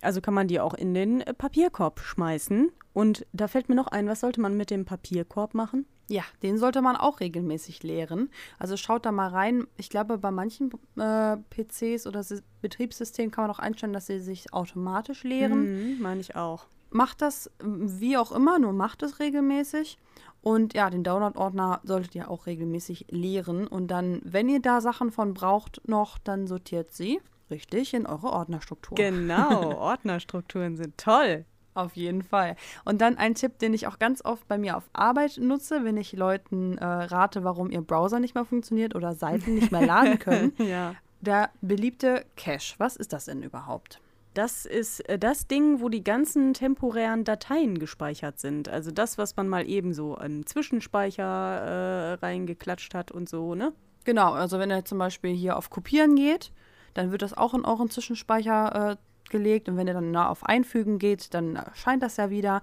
Also 0.00 0.20
kann 0.20 0.34
man 0.34 0.46
die 0.46 0.60
auch 0.60 0.74
in 0.74 0.94
den 0.94 1.24
Papierkorb 1.36 2.00
schmeißen. 2.00 2.70
Und 2.92 3.26
da 3.32 3.48
fällt 3.48 3.68
mir 3.68 3.74
noch 3.74 3.88
ein, 3.88 4.08
was 4.08 4.20
sollte 4.20 4.40
man 4.40 4.56
mit 4.56 4.70
dem 4.70 4.84
Papierkorb 4.84 5.54
machen? 5.54 5.86
Ja, 6.08 6.22
den 6.42 6.56
sollte 6.56 6.80
man 6.80 6.96
auch 6.96 7.20
regelmäßig 7.20 7.82
leeren. 7.82 8.30
Also 8.58 8.76
schaut 8.76 9.04
da 9.04 9.12
mal 9.12 9.28
rein. 9.28 9.66
Ich 9.76 9.90
glaube, 9.90 10.16
bei 10.18 10.30
manchen 10.30 10.70
äh, 10.96 11.36
PCs 11.50 12.06
oder 12.06 12.20
S 12.20 12.42
Betriebssystemen 12.62 13.30
kann 13.30 13.44
man 13.44 13.50
auch 13.50 13.58
einstellen, 13.58 13.92
dass 13.92 14.06
sie 14.06 14.18
sich 14.18 14.52
automatisch 14.52 15.22
leeren. 15.22 15.92
Mhm, 15.92 16.02
meine 16.02 16.20
ich 16.20 16.34
auch. 16.34 16.66
Macht 16.90 17.20
das 17.20 17.50
wie 17.60 18.16
auch 18.16 18.32
immer, 18.32 18.58
nur 18.58 18.72
macht 18.72 19.02
es 19.02 19.20
regelmäßig. 19.20 19.98
Und 20.40 20.72
ja, 20.74 20.88
den 20.88 21.04
Download-Ordner 21.04 21.80
solltet 21.84 22.14
ihr 22.14 22.30
auch 22.30 22.46
regelmäßig 22.46 23.06
leeren. 23.10 23.66
Und 23.66 23.88
dann, 23.88 24.20
wenn 24.24 24.48
ihr 24.48 24.60
da 24.60 24.80
Sachen 24.80 25.12
von 25.12 25.34
braucht 25.34 25.86
noch, 25.86 26.16
dann 26.18 26.46
sortiert 26.46 26.92
sie 26.92 27.20
richtig 27.50 27.94
in 27.94 28.06
eure 28.06 28.32
Ordnerstruktur. 28.32 28.96
Genau, 28.96 29.72
Ordnerstrukturen 29.78 30.76
sind 30.76 30.96
toll. 30.98 31.44
Auf 31.78 31.94
jeden 31.94 32.24
Fall. 32.24 32.56
Und 32.84 33.00
dann 33.00 33.18
ein 33.18 33.36
Tipp, 33.36 33.60
den 33.60 33.72
ich 33.72 33.86
auch 33.86 34.00
ganz 34.00 34.24
oft 34.24 34.48
bei 34.48 34.58
mir 34.58 34.76
auf 34.76 34.90
Arbeit 34.92 35.38
nutze, 35.38 35.84
wenn 35.84 35.96
ich 35.96 36.12
Leuten 36.12 36.76
äh, 36.76 36.84
rate, 36.84 37.44
warum 37.44 37.70
ihr 37.70 37.82
Browser 37.82 38.18
nicht 38.18 38.34
mehr 38.34 38.44
funktioniert 38.44 38.96
oder 38.96 39.14
Seiten 39.14 39.54
nicht 39.54 39.70
mehr 39.70 39.86
laden 39.86 40.18
können. 40.18 40.52
ja. 40.58 40.96
Der 41.20 41.50
beliebte 41.60 42.24
Cache. 42.36 42.74
Was 42.78 42.96
ist 42.96 43.12
das 43.12 43.26
denn 43.26 43.44
überhaupt? 43.44 44.00
Das 44.34 44.66
ist 44.66 45.08
äh, 45.08 45.20
das 45.20 45.46
Ding, 45.46 45.80
wo 45.80 45.88
die 45.88 46.02
ganzen 46.02 46.52
temporären 46.52 47.22
Dateien 47.22 47.78
gespeichert 47.78 48.40
sind. 48.40 48.68
Also 48.68 48.90
das, 48.90 49.16
was 49.16 49.36
man 49.36 49.48
mal 49.48 49.68
eben 49.68 49.94
so 49.94 50.16
an 50.16 50.46
Zwischenspeicher 50.46 51.22
äh, 51.22 52.12
reingeklatscht 52.14 52.92
hat 52.92 53.12
und 53.12 53.28
so, 53.28 53.54
ne? 53.54 53.72
Genau, 54.04 54.32
also 54.32 54.58
wenn 54.58 54.70
ihr 54.70 54.84
zum 54.84 54.98
Beispiel 54.98 55.32
hier 55.32 55.56
auf 55.56 55.70
Kopieren 55.70 56.16
geht, 56.16 56.50
dann 56.94 57.12
wird 57.12 57.22
das 57.22 57.34
auch 57.34 57.54
in 57.54 57.64
euren 57.64 57.88
Zwischenspeicher 57.88 58.90
äh, 58.92 58.96
gelegt 59.30 59.68
und 59.68 59.76
wenn 59.76 59.86
ihr 59.86 59.94
dann 59.94 60.14
auf 60.16 60.44
Einfügen 60.44 60.98
geht, 60.98 61.34
dann 61.34 61.56
erscheint 61.56 62.02
das 62.02 62.16
ja 62.16 62.30
wieder. 62.30 62.62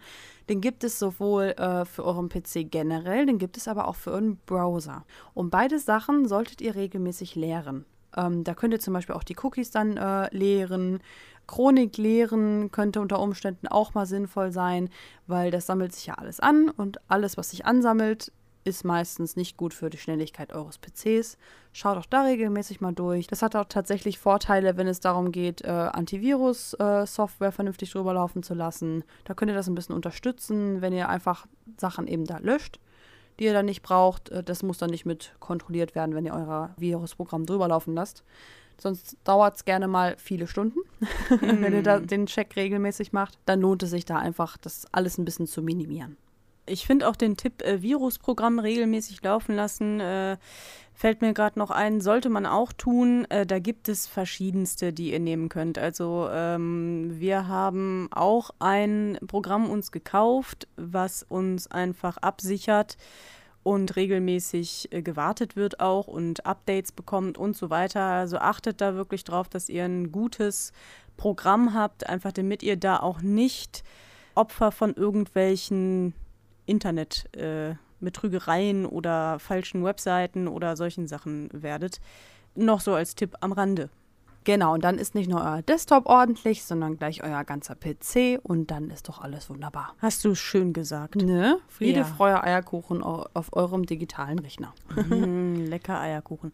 Den 0.49 0.62
gibt 0.62 0.84
es 0.84 0.99
sowohl 0.99 1.56
äh, 1.58 1.86
für 1.86 2.04
euren 2.06 2.30
PC 2.30 2.69
generell, 2.69 3.25
den 3.25 3.38
gibt 3.38 3.58
es 3.58 3.67
aber 3.67 3.88
auch 3.88 3.95
für 3.95 4.12
euren 4.12 4.38
Browser. 4.45 5.06
Und 5.34 5.49
beide 5.49 5.80
Sachen 5.80 6.28
solltet 6.28 6.62
ihr 6.62 6.75
regelmäßig 6.75 7.36
leeren. 7.36 7.86
Ähm, 8.15 8.43
da 8.43 8.54
könnt 8.54 8.73
ihr 8.73 8.80
zum 8.80 8.93
Beispiel 8.93 9.15
auch 9.15 9.23
die 9.23 9.36
Cookies 9.41 9.71
dann 9.71 9.97
äh, 9.97 10.36
leeren. 10.36 10.99
Chronik 11.47 11.97
leeren 11.97 12.71
könnte 12.71 13.01
unter 13.01 13.19
Umständen 13.19 13.67
auch 13.67 13.93
mal 13.93 14.06
sinnvoll 14.06 14.51
sein, 14.51 14.89
weil 15.28 15.51
das 15.51 15.67
sammelt 15.67 15.93
sich 15.93 16.08
ja 16.08 16.15
alles 16.15 16.39
an 16.39 16.69
und 16.69 16.99
alles, 17.08 17.38
was 17.38 17.51
sich 17.51 17.65
ansammelt, 17.65 18.32
ist 18.65 18.84
meistens 18.84 19.36
nicht 19.36 19.58
gut 19.58 19.73
für 19.73 19.89
die 19.89 19.97
Schnelligkeit 19.97 20.51
eures 20.51 20.80
PCs. 20.80 21.38
Schaut 21.71 21.97
auch 21.97 22.06
da 22.08 22.23
regelmäßig 22.23 22.82
mal 22.82 22.93
durch. 22.93 23.28
Das 23.28 23.41
hat 23.41 23.56
auch 23.56 23.65
tatsächlich 23.69 24.17
Vorteile, 24.17 24.75
wenn 24.75 24.88
es 24.88 24.99
darum 24.99 25.32
geht, 25.32 25.62
äh, 25.62 25.69
Antivirus-Software 25.69 27.49
äh, 27.49 27.51
vernünftig 27.51 27.91
drüber 27.91 28.13
laufen 28.15 28.43
zu 28.43 28.56
lassen. 28.56 29.04
Da 29.23 29.36
könnt 29.36 29.51
ihr 29.51 29.56
das 29.56 29.67
ein 29.67 29.75
bisschen 29.75 29.95
unterstützen, 29.95 30.82
wenn 30.82 30.93
ihr 30.93 31.10
einfach 31.10 31.45
Sachen 31.78 32.08
eben 32.08 32.25
da 32.25 32.39
löscht, 32.39 32.80
die 33.39 33.45
ihr 33.45 33.54
dann 33.54 33.67
nicht 33.67 33.84
braucht. 33.84 34.30
Äh, 34.30 34.43
das 34.43 34.63
muss 34.63 34.80
dann 34.80 34.89
nicht 34.89 35.06
mit 35.06 35.36
kontrolliert 35.39 35.93
werden, 35.93 36.15
wenn 36.15 36.25
ihr 36.25 36.34
euer 36.34 36.73
Virusprogramm 36.78 37.45
drüber 37.45 37.67
laufen 37.67 37.93
lasst. 37.93 38.23
Sonst 38.82 39.15
dauert 39.23 39.58
es 39.58 39.65
gerne 39.65 39.88
mal 39.88 40.15
viele 40.17 40.47
Stunden, 40.47 40.80
mm. 40.99 41.06
wenn 41.62 41.73
ihr 41.73 41.84
da 41.84 41.99
mm. 41.99 42.08
den 42.08 42.25
Check 42.25 42.56
regelmäßig 42.56 43.13
macht. 43.13 43.38
Dann 43.45 43.62
lohnt 43.62 43.84
es 43.84 43.91
sich 43.91 44.06
da 44.06 44.17
einfach, 44.17 44.58
das 44.58 44.88
alles 44.91 45.17
ein 45.19 45.25
bisschen 45.25 45.45
zu 45.45 45.62
minimieren. 45.62 46.17
Ich 46.67 46.86
finde 46.86 47.08
auch 47.08 47.15
den 47.15 47.38
Tipp, 47.38 47.62
äh, 47.62 47.82
Virusprogramm 47.82 48.60
regelmäßig 48.60 49.21
laufen 49.21 49.56
lassen, 49.56 49.99
äh, 49.99 50.38
fällt 50.93 51.21
mir 51.21 51.34
gerade 51.34 51.60
noch 51.60 51.69
ein, 51.71 52.01
sollte 52.01 52.30
man 52.30 52.45
auch 52.45 52.73
tun. 52.73 53.25
Äh, 53.30 53.45
da 53.45 53.60
gibt 53.60 53.89
es 53.89 54.08
verschiedenste, 54.08 54.93
die 54.93 55.12
ihr 55.12 55.19
nehmen 55.19 55.49
könnt. 55.49 55.78
Also 55.78 56.28
ähm, 56.32 57.19
wir 57.19 57.47
haben 57.47 58.08
auch 58.12 58.49
ein 58.60 59.19
Programm 59.28 59.69
uns 59.69 59.91
gekauft, 59.91 60.67
was 60.78 61.23
uns 61.23 61.69
einfach 61.69 62.17
absichert 62.17 62.97
und 63.62 63.95
regelmäßig 63.95 64.89
äh, 64.91 65.01
gewartet 65.01 65.56
wird 65.56 65.80
auch 65.80 66.08
und 66.08 66.45
Updates 66.45 66.91
bekommt 66.91 67.38
und 67.38 67.58
so 67.58 67.69
weiter. 67.69 68.01
Also 68.01 68.38
achtet 68.38 68.80
da 68.80 68.95
wirklich 68.95 69.23
drauf, 69.23 69.49
dass 69.49 69.69
ihr 69.69 69.84
ein 69.84 70.12
gutes 70.12 70.71
Programm 71.17 71.73
habt, 71.73 72.08
einfach 72.08 72.32
damit 72.32 72.63
ihr 72.63 72.78
da 72.78 72.99
auch 72.99 73.21
nicht 73.21 73.84
Opfer 74.36 74.71
von 74.71 74.93
irgendwelchen 74.93 76.13
Internetbetrügereien 76.65 78.86
äh, 78.86 78.88
oder 78.88 79.39
falschen 79.39 79.84
Webseiten 79.84 80.47
oder 80.47 80.78
solchen 80.78 81.08
Sachen 81.08 81.49
werdet. 81.51 81.99
Noch 82.56 82.82
so 82.82 82.93
als 82.93 83.15
Tipp 83.15 83.36
am 83.41 83.51
Rande. 83.51 83.89
Genau, 84.45 84.73
und 84.75 84.84
dann 84.84 84.99
ist 84.99 85.15
nicht 85.15 85.28
nur 85.28 85.41
euer 85.41 85.63
Desktop 85.63 86.06
ordentlich, 86.06 86.63
sondern 86.63 86.97
gleich 86.97 87.23
euer 87.23 87.43
ganzer 87.43 87.73
PC 87.73 88.39
und 88.43 88.69
dann 88.69 88.91
ist 88.91 89.10
doch 89.10 89.19
alles 89.19 89.49
wunderbar. 89.49 89.95
Hast 89.97 90.23
du 90.23 90.36
schön 90.36 90.71
gesagt. 90.71 91.15
Ne? 91.15 91.58
Friede, 91.67 92.01
ja. 92.01 92.06
Freude, 92.06 92.43
Eierkuchen 92.43 93.01
auf 93.01 93.51
eurem 93.54 93.88
digitalen 93.88 94.38
Rechner. 94.38 94.75
Mm, 95.10 95.65
lecker 95.65 95.99
Eierkuchen. 95.99 96.51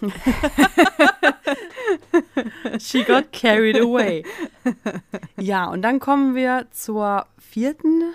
She 2.80 3.04
got 3.04 3.32
carried 3.32 3.80
away. 3.80 4.24
Ja, 5.36 5.70
und 5.70 5.82
dann 5.82 6.00
kommen 6.00 6.34
wir 6.34 6.66
zur 6.72 7.26
vierten 7.38 8.12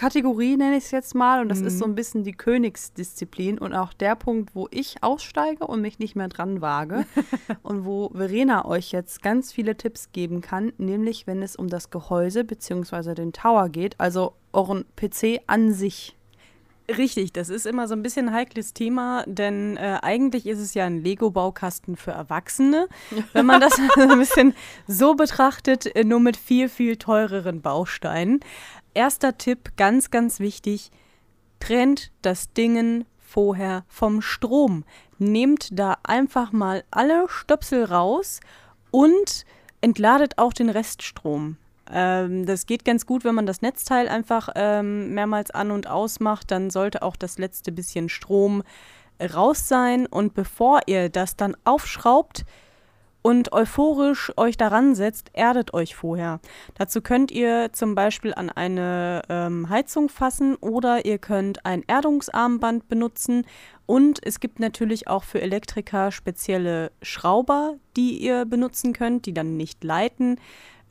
Kategorie, 0.00 0.56
nenne 0.56 0.78
ich 0.78 0.84
es 0.84 0.92
jetzt 0.92 1.14
mal. 1.14 1.42
Und 1.42 1.50
das 1.50 1.60
Mhm. 1.60 1.66
ist 1.66 1.78
so 1.78 1.84
ein 1.84 1.94
bisschen 1.94 2.24
die 2.24 2.32
Königsdisziplin 2.32 3.58
und 3.58 3.74
auch 3.74 3.92
der 3.92 4.16
Punkt, 4.16 4.54
wo 4.54 4.66
ich 4.70 5.02
aussteige 5.02 5.66
und 5.66 5.82
mich 5.82 5.98
nicht 5.98 6.16
mehr 6.16 6.28
dran 6.28 6.62
wage. 6.62 7.04
und 7.62 7.84
wo 7.84 8.08
Verena 8.14 8.64
euch 8.64 8.92
jetzt 8.92 9.20
ganz 9.22 9.52
viele 9.52 9.76
Tipps 9.76 10.10
geben 10.12 10.40
kann, 10.40 10.72
nämlich 10.78 11.26
wenn 11.26 11.42
es 11.42 11.54
um 11.54 11.68
das 11.68 11.90
Gehäuse 11.90 12.44
bzw. 12.44 13.12
den 13.14 13.34
Tower 13.34 13.68
geht, 13.68 14.00
also 14.00 14.32
euren 14.54 14.86
PC 14.96 15.42
an 15.46 15.74
sich. 15.74 16.16
Richtig, 16.96 17.32
das 17.32 17.48
ist 17.48 17.66
immer 17.66 17.86
so 17.86 17.94
ein 17.94 18.02
bisschen 18.02 18.28
ein 18.28 18.34
heikles 18.34 18.72
Thema, 18.72 19.24
denn 19.26 19.76
äh, 19.76 19.98
eigentlich 20.02 20.46
ist 20.46 20.58
es 20.58 20.74
ja 20.74 20.86
ein 20.86 21.02
Lego-Baukasten 21.02 21.96
für 21.96 22.12
Erwachsene, 22.12 22.88
wenn 23.32 23.46
man 23.46 23.60
das 23.60 23.78
ein 23.98 24.18
bisschen 24.18 24.54
so 24.86 25.14
betrachtet, 25.14 25.94
äh, 25.94 26.04
nur 26.04 26.20
mit 26.20 26.36
viel, 26.36 26.68
viel 26.68 26.96
teureren 26.96 27.60
Bausteinen. 27.60 28.40
Erster 28.94 29.38
Tipp, 29.38 29.72
ganz, 29.76 30.10
ganz 30.10 30.40
wichtig, 30.40 30.90
trennt 31.60 32.10
das 32.22 32.52
Dingen 32.52 33.04
vorher 33.18 33.84
vom 33.88 34.22
Strom. 34.22 34.84
Nehmt 35.18 35.78
da 35.78 35.98
einfach 36.02 36.50
mal 36.52 36.82
alle 36.90 37.26
Stöpsel 37.28 37.84
raus 37.84 38.40
und 38.90 39.44
entladet 39.80 40.38
auch 40.38 40.52
den 40.52 40.70
Reststrom. 40.70 41.56
Ähm, 41.92 42.46
das 42.46 42.66
geht 42.66 42.84
ganz 42.84 43.06
gut, 43.06 43.24
wenn 43.24 43.34
man 43.34 43.46
das 43.46 43.62
Netzteil 43.62 44.08
einfach 44.08 44.48
ähm, 44.54 45.14
mehrmals 45.14 45.50
an 45.50 45.70
und 45.70 45.88
aus 45.88 46.20
macht. 46.20 46.50
Dann 46.50 46.70
sollte 46.70 47.02
auch 47.02 47.16
das 47.16 47.38
letzte 47.38 47.72
bisschen 47.72 48.08
Strom 48.08 48.62
raus 49.20 49.68
sein. 49.68 50.06
Und 50.06 50.34
bevor 50.34 50.80
ihr 50.86 51.08
das 51.08 51.36
dann 51.36 51.56
aufschraubt 51.64 52.44
und 53.22 53.52
euphorisch 53.52 54.32
euch 54.36 54.56
daran 54.56 54.94
setzt, 54.94 55.30
erdet 55.34 55.74
euch 55.74 55.94
vorher. 55.94 56.40
Dazu 56.74 57.02
könnt 57.02 57.30
ihr 57.30 57.70
zum 57.72 57.94
Beispiel 57.94 58.32
an 58.32 58.48
eine 58.48 59.22
ähm, 59.28 59.68
Heizung 59.68 60.08
fassen 60.08 60.56
oder 60.56 61.04
ihr 61.04 61.18
könnt 61.18 61.66
ein 61.66 61.82
Erdungsarmband 61.86 62.88
benutzen. 62.88 63.46
Und 63.84 64.24
es 64.24 64.40
gibt 64.40 64.60
natürlich 64.60 65.08
auch 65.08 65.24
für 65.24 65.42
Elektriker 65.42 66.12
spezielle 66.12 66.92
Schrauber, 67.02 67.74
die 67.96 68.18
ihr 68.18 68.44
benutzen 68.44 68.92
könnt, 68.92 69.26
die 69.26 69.34
dann 69.34 69.56
nicht 69.56 69.84
leiten. 69.84 70.38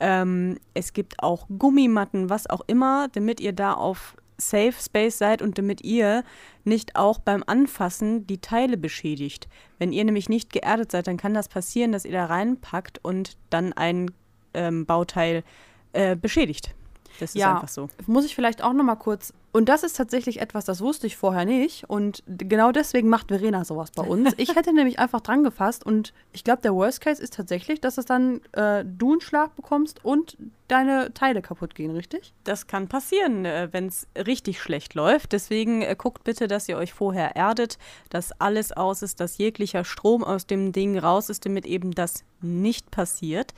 Ähm, 0.00 0.58
es 0.74 0.92
gibt 0.92 1.22
auch 1.22 1.46
Gummimatten, 1.58 2.30
was 2.30 2.48
auch 2.48 2.62
immer, 2.66 3.08
damit 3.12 3.40
ihr 3.40 3.52
da 3.52 3.74
auf 3.74 4.16
Safe 4.38 4.72
Space 4.72 5.18
seid 5.18 5.42
und 5.42 5.58
damit 5.58 5.82
ihr 5.82 6.24
nicht 6.64 6.96
auch 6.96 7.18
beim 7.18 7.44
Anfassen 7.46 8.26
die 8.26 8.38
Teile 8.38 8.76
beschädigt. 8.76 9.48
Wenn 9.78 9.92
ihr 9.92 10.04
nämlich 10.04 10.28
nicht 10.28 10.52
geerdet 10.52 10.90
seid, 10.90 11.06
dann 11.06 11.16
kann 11.16 11.34
das 11.34 11.48
passieren, 11.48 11.92
dass 11.92 12.04
ihr 12.04 12.12
da 12.12 12.24
reinpackt 12.24 12.98
und 13.02 13.36
dann 13.50 13.72
ein 13.74 14.10
ähm, 14.54 14.86
Bauteil 14.86 15.44
äh, 15.92 16.16
beschädigt. 16.16 16.74
Das 17.20 17.30
ist 17.30 17.40
Ja. 17.40 17.54
einfach 17.54 17.68
so. 17.68 17.88
Muss 18.06 18.24
ich 18.24 18.34
vielleicht 18.34 18.62
auch 18.62 18.72
noch 18.72 18.84
mal 18.84 18.96
kurz. 18.96 19.32
Und 19.52 19.68
das 19.68 19.82
ist 19.82 19.96
tatsächlich 19.96 20.40
etwas, 20.40 20.64
das 20.64 20.80
wusste 20.80 21.08
ich 21.08 21.16
vorher 21.16 21.44
nicht. 21.44 21.88
Und 21.90 22.22
genau 22.26 22.70
deswegen 22.70 23.08
macht 23.08 23.28
Verena 23.28 23.64
sowas 23.64 23.90
bei 23.90 24.02
uns. 24.06 24.32
Ich 24.36 24.54
hätte 24.54 24.72
nämlich 24.72 24.98
einfach 25.00 25.20
dran 25.20 25.42
gefasst 25.42 25.84
und 25.84 26.12
ich 26.32 26.44
glaube, 26.44 26.62
der 26.62 26.72
Worst 26.74 27.00
Case 27.00 27.20
ist 27.22 27.34
tatsächlich, 27.34 27.80
dass 27.80 27.98
es 27.98 28.04
dann 28.04 28.40
äh, 28.52 28.84
du 28.84 29.12
einen 29.12 29.20
Schlag 29.20 29.54
bekommst 29.56 30.04
und 30.04 30.36
deine 30.68 31.12
Teile 31.14 31.42
kaputt 31.42 31.74
gehen, 31.74 31.90
richtig? 31.90 32.32
Das 32.44 32.68
kann 32.68 32.86
passieren, 32.86 33.44
äh, 33.44 33.68
wenn 33.72 33.86
es 33.88 34.06
richtig 34.16 34.60
schlecht 34.62 34.94
läuft. 34.94 35.32
Deswegen 35.32 35.82
äh, 35.82 35.96
guckt 35.98 36.22
bitte, 36.22 36.46
dass 36.46 36.68
ihr 36.68 36.76
euch 36.76 36.92
vorher 36.92 37.34
erdet, 37.34 37.76
dass 38.08 38.30
alles 38.40 38.70
aus 38.70 39.02
ist, 39.02 39.18
dass 39.18 39.36
jeglicher 39.38 39.84
Strom 39.84 40.22
aus 40.22 40.46
dem 40.46 40.70
Ding 40.70 40.96
raus 40.96 41.28
ist, 41.28 41.44
damit 41.44 41.66
eben 41.66 41.90
das 41.90 42.22
nicht 42.40 42.92
passiert. 42.92 43.52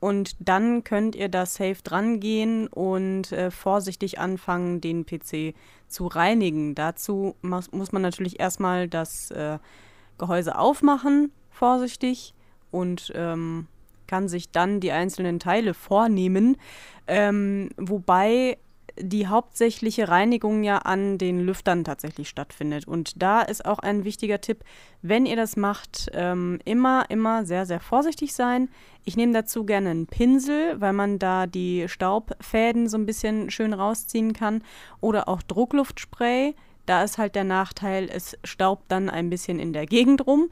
Und 0.00 0.36
dann 0.40 0.84
könnt 0.84 1.16
ihr 1.16 1.28
da 1.28 1.44
safe 1.44 1.82
dran 1.82 2.20
gehen 2.20 2.68
und 2.68 3.32
äh, 3.32 3.50
vorsichtig 3.50 4.18
anfangen, 4.20 4.80
den 4.80 5.04
PC 5.04 5.54
zu 5.88 6.06
reinigen. 6.06 6.74
Dazu 6.74 7.34
muss, 7.42 7.92
man 7.92 8.02
natürlich 8.02 8.38
erstmal 8.38 8.88
das 8.88 9.30
äh, 9.32 9.58
Gehäuse 10.18 10.58
aufmachen, 10.58 11.32
vorsichtig, 11.50 12.34
und 12.70 13.12
ähm, 13.14 13.66
kann 14.06 14.28
sich 14.28 14.50
dann 14.50 14.80
die 14.80 14.92
einzelnen 14.92 15.40
Teile 15.40 15.74
vornehmen. 15.74 16.56
Ähm, 17.06 17.70
wobei 17.76 18.58
die 19.00 19.26
hauptsächliche 19.26 20.08
Reinigung 20.08 20.62
ja 20.62 20.78
an 20.78 21.18
den 21.18 21.40
Lüftern 21.40 21.84
tatsächlich 21.84 22.28
stattfindet. 22.28 22.86
Und 22.86 23.22
da 23.22 23.42
ist 23.42 23.64
auch 23.64 23.78
ein 23.78 24.04
wichtiger 24.04 24.40
Tipp, 24.40 24.64
wenn 25.02 25.26
ihr 25.26 25.36
das 25.36 25.56
macht, 25.56 26.10
ähm, 26.12 26.58
immer, 26.64 27.06
immer 27.08 27.44
sehr, 27.44 27.66
sehr 27.66 27.80
vorsichtig 27.80 28.34
sein. 28.34 28.68
Ich 29.04 29.16
nehme 29.16 29.32
dazu 29.32 29.64
gerne 29.64 29.90
einen 29.90 30.06
Pinsel, 30.06 30.80
weil 30.80 30.92
man 30.92 31.18
da 31.18 31.46
die 31.46 31.88
Staubfäden 31.88 32.88
so 32.88 32.98
ein 32.98 33.06
bisschen 33.06 33.50
schön 33.50 33.72
rausziehen 33.72 34.32
kann. 34.32 34.62
Oder 35.00 35.28
auch 35.28 35.42
Druckluftspray. 35.42 36.54
Da 36.86 37.04
ist 37.04 37.18
halt 37.18 37.34
der 37.34 37.44
Nachteil, 37.44 38.08
es 38.10 38.38
staubt 38.44 38.84
dann 38.88 39.10
ein 39.10 39.28
bisschen 39.28 39.58
in 39.58 39.72
der 39.72 39.84
Gegend 39.84 40.26
rum. 40.26 40.50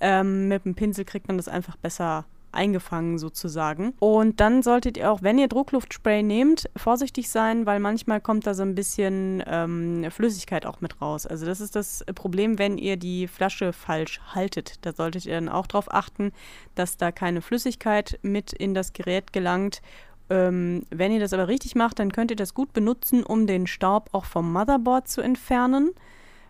Ähm, 0.00 0.48
mit 0.48 0.64
dem 0.64 0.74
Pinsel 0.74 1.04
kriegt 1.04 1.28
man 1.28 1.36
das 1.36 1.48
einfach 1.48 1.76
besser 1.76 2.24
eingefangen 2.52 3.18
sozusagen. 3.18 3.92
Und 3.98 4.40
dann 4.40 4.62
solltet 4.62 4.96
ihr 4.96 5.10
auch, 5.10 5.22
wenn 5.22 5.38
ihr 5.38 5.48
Druckluftspray 5.48 6.22
nehmt, 6.22 6.68
vorsichtig 6.76 7.28
sein, 7.28 7.66
weil 7.66 7.80
manchmal 7.80 8.20
kommt 8.20 8.46
da 8.46 8.54
so 8.54 8.62
ein 8.62 8.74
bisschen 8.74 9.42
ähm, 9.46 10.06
Flüssigkeit 10.10 10.66
auch 10.66 10.80
mit 10.80 11.00
raus. 11.00 11.26
Also 11.26 11.46
das 11.46 11.60
ist 11.60 11.76
das 11.76 12.04
Problem, 12.14 12.58
wenn 12.58 12.78
ihr 12.78 12.96
die 12.96 13.28
Flasche 13.28 13.72
falsch 13.72 14.20
haltet. 14.34 14.84
Da 14.86 14.92
solltet 14.92 15.26
ihr 15.26 15.34
dann 15.34 15.48
auch 15.48 15.66
darauf 15.66 15.92
achten, 15.92 16.32
dass 16.74 16.96
da 16.96 17.12
keine 17.12 17.42
Flüssigkeit 17.42 18.18
mit 18.22 18.52
in 18.52 18.74
das 18.74 18.92
Gerät 18.92 19.32
gelangt. 19.32 19.82
Ähm, 20.28 20.84
wenn 20.90 21.12
ihr 21.12 21.20
das 21.20 21.32
aber 21.32 21.48
richtig 21.48 21.74
macht, 21.74 21.98
dann 21.98 22.12
könnt 22.12 22.30
ihr 22.30 22.36
das 22.36 22.54
gut 22.54 22.72
benutzen, 22.72 23.22
um 23.22 23.46
den 23.46 23.66
Staub 23.66 24.08
auch 24.12 24.24
vom 24.24 24.52
Motherboard 24.52 25.08
zu 25.08 25.20
entfernen. 25.20 25.92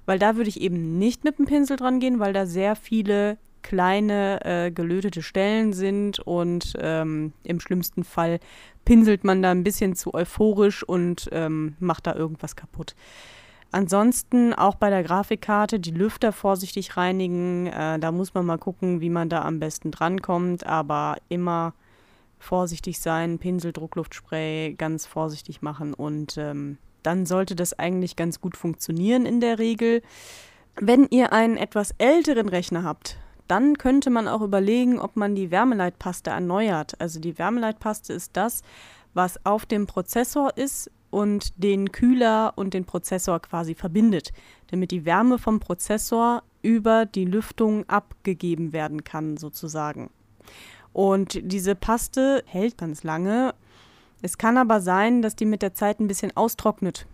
Weil 0.07 0.19
da 0.19 0.37
würde 0.37 0.49
ich 0.49 0.61
eben 0.61 0.99
nicht 0.99 1.25
mit 1.25 1.39
dem 1.39 1.47
Pinsel 1.47 1.77
dran 1.77 1.99
gehen, 1.99 2.21
weil 2.21 2.33
da 2.33 2.47
sehr 2.47 2.77
viele 2.77 3.39
kleine 3.67 4.45
äh, 4.45 4.71
gelötete 4.71 5.23
Stellen 5.23 5.73
sind 5.73 6.21
und 6.21 6.75
ähm, 6.79 7.33
im 7.43 7.59
schlimmsten 7.59 8.05
Fall 8.05 8.39
pinselt 8.85 9.25
man 9.25 9.43
da 9.43 9.51
ein 9.51 9.65
bisschen 9.65 9.97
zu 9.97 10.15
euphorisch 10.15 10.85
und 10.85 11.29
ähm, 11.33 11.75
macht 11.81 12.07
da 12.07 12.15
irgendwas 12.15 12.55
kaputt. 12.55 12.95
Ansonsten 13.73 14.55
auch 14.55 14.77
bei 14.77 14.89
der 14.89 15.03
Grafikkarte 15.03 15.81
die 15.81 15.91
Lüfter 15.91 16.31
vorsichtig 16.31 16.97
reinigen. 16.97 17.67
Äh, 17.67 17.99
da 17.99 18.13
muss 18.13 18.35
man 18.35 18.47
mal 18.47 18.59
gucken, 18.59 19.01
wie 19.01 19.11
man 19.11 19.29
da 19.29 19.43
am 19.43 19.59
besten 19.59 19.91
drankommt, 19.91 20.65
aber 20.65 21.17
immer 21.29 21.75
vorsichtig 22.39 23.01
sein, 23.01 23.41
Pinsel, 23.41 23.73
Druckluftspray 23.73 24.75
ganz 24.75 25.07
vorsichtig 25.07 25.61
machen 25.61 25.93
und 25.93 26.39
ähm, 26.39 26.79
dann 27.03 27.27
sollte 27.27 27.57
das 27.57 27.77
eigentlich 27.77 28.15
ganz 28.15 28.41
gut 28.41 28.57
funktionieren 28.57 29.27
in 29.27 29.41
der 29.41 29.59
Regel. 29.59 30.03
Wenn 30.77 31.07
ihr 31.11 31.33
einen 31.33 31.57
etwas 31.57 31.95
älteren 31.99 32.49
Rechner 32.49 32.85
habt, 32.85 33.17
dann 33.49 33.79
könnte 33.79 34.11
man 34.11 34.29
auch 34.29 34.43
überlegen, 34.43 34.99
ob 34.99 35.17
man 35.17 35.35
die 35.35 35.51
Wärmeleitpaste 35.51 36.31
erneuert. 36.31 37.01
Also 37.01 37.21
die 37.21 37.39
Wärmeleitpaste 37.39 38.13
ist 38.13 38.37
das, 38.37 38.63
was 39.15 39.45
auf 39.45 39.67
dem 39.67 39.87
Prozessor 39.87 40.57
ist 40.57 40.91
und 41.11 41.63
den 41.63 41.93
Kühler 41.93 42.53
und 42.57 42.75
den 42.75 42.85
Prozessor 42.85 43.41
quasi 43.41 43.75
verbindet, 43.75 44.33
damit 44.71 44.91
die 44.91 45.05
Wärme 45.05 45.39
vom 45.39 45.61
Prozessor 45.61 46.43
über 46.63 47.07
die 47.07 47.25
Lüftung 47.25 47.89
abgegeben 47.89 48.73
werden 48.73 49.05
kann, 49.05 49.37
sozusagen. 49.37 50.11
Und 50.93 51.39
diese 51.43 51.75
Paste 51.75 52.43
hält 52.47 52.79
ganz 52.79 53.05
lange. 53.05 53.55
Es 54.23 54.39
kann 54.39 54.57
aber 54.57 54.81
sein, 54.81 55.23
dass 55.23 55.37
die 55.37 55.45
mit 55.45 55.63
der 55.63 55.75
Zeit 55.75 56.01
ein 56.01 56.09
bisschen 56.09 56.37
austrocknet 56.37 57.07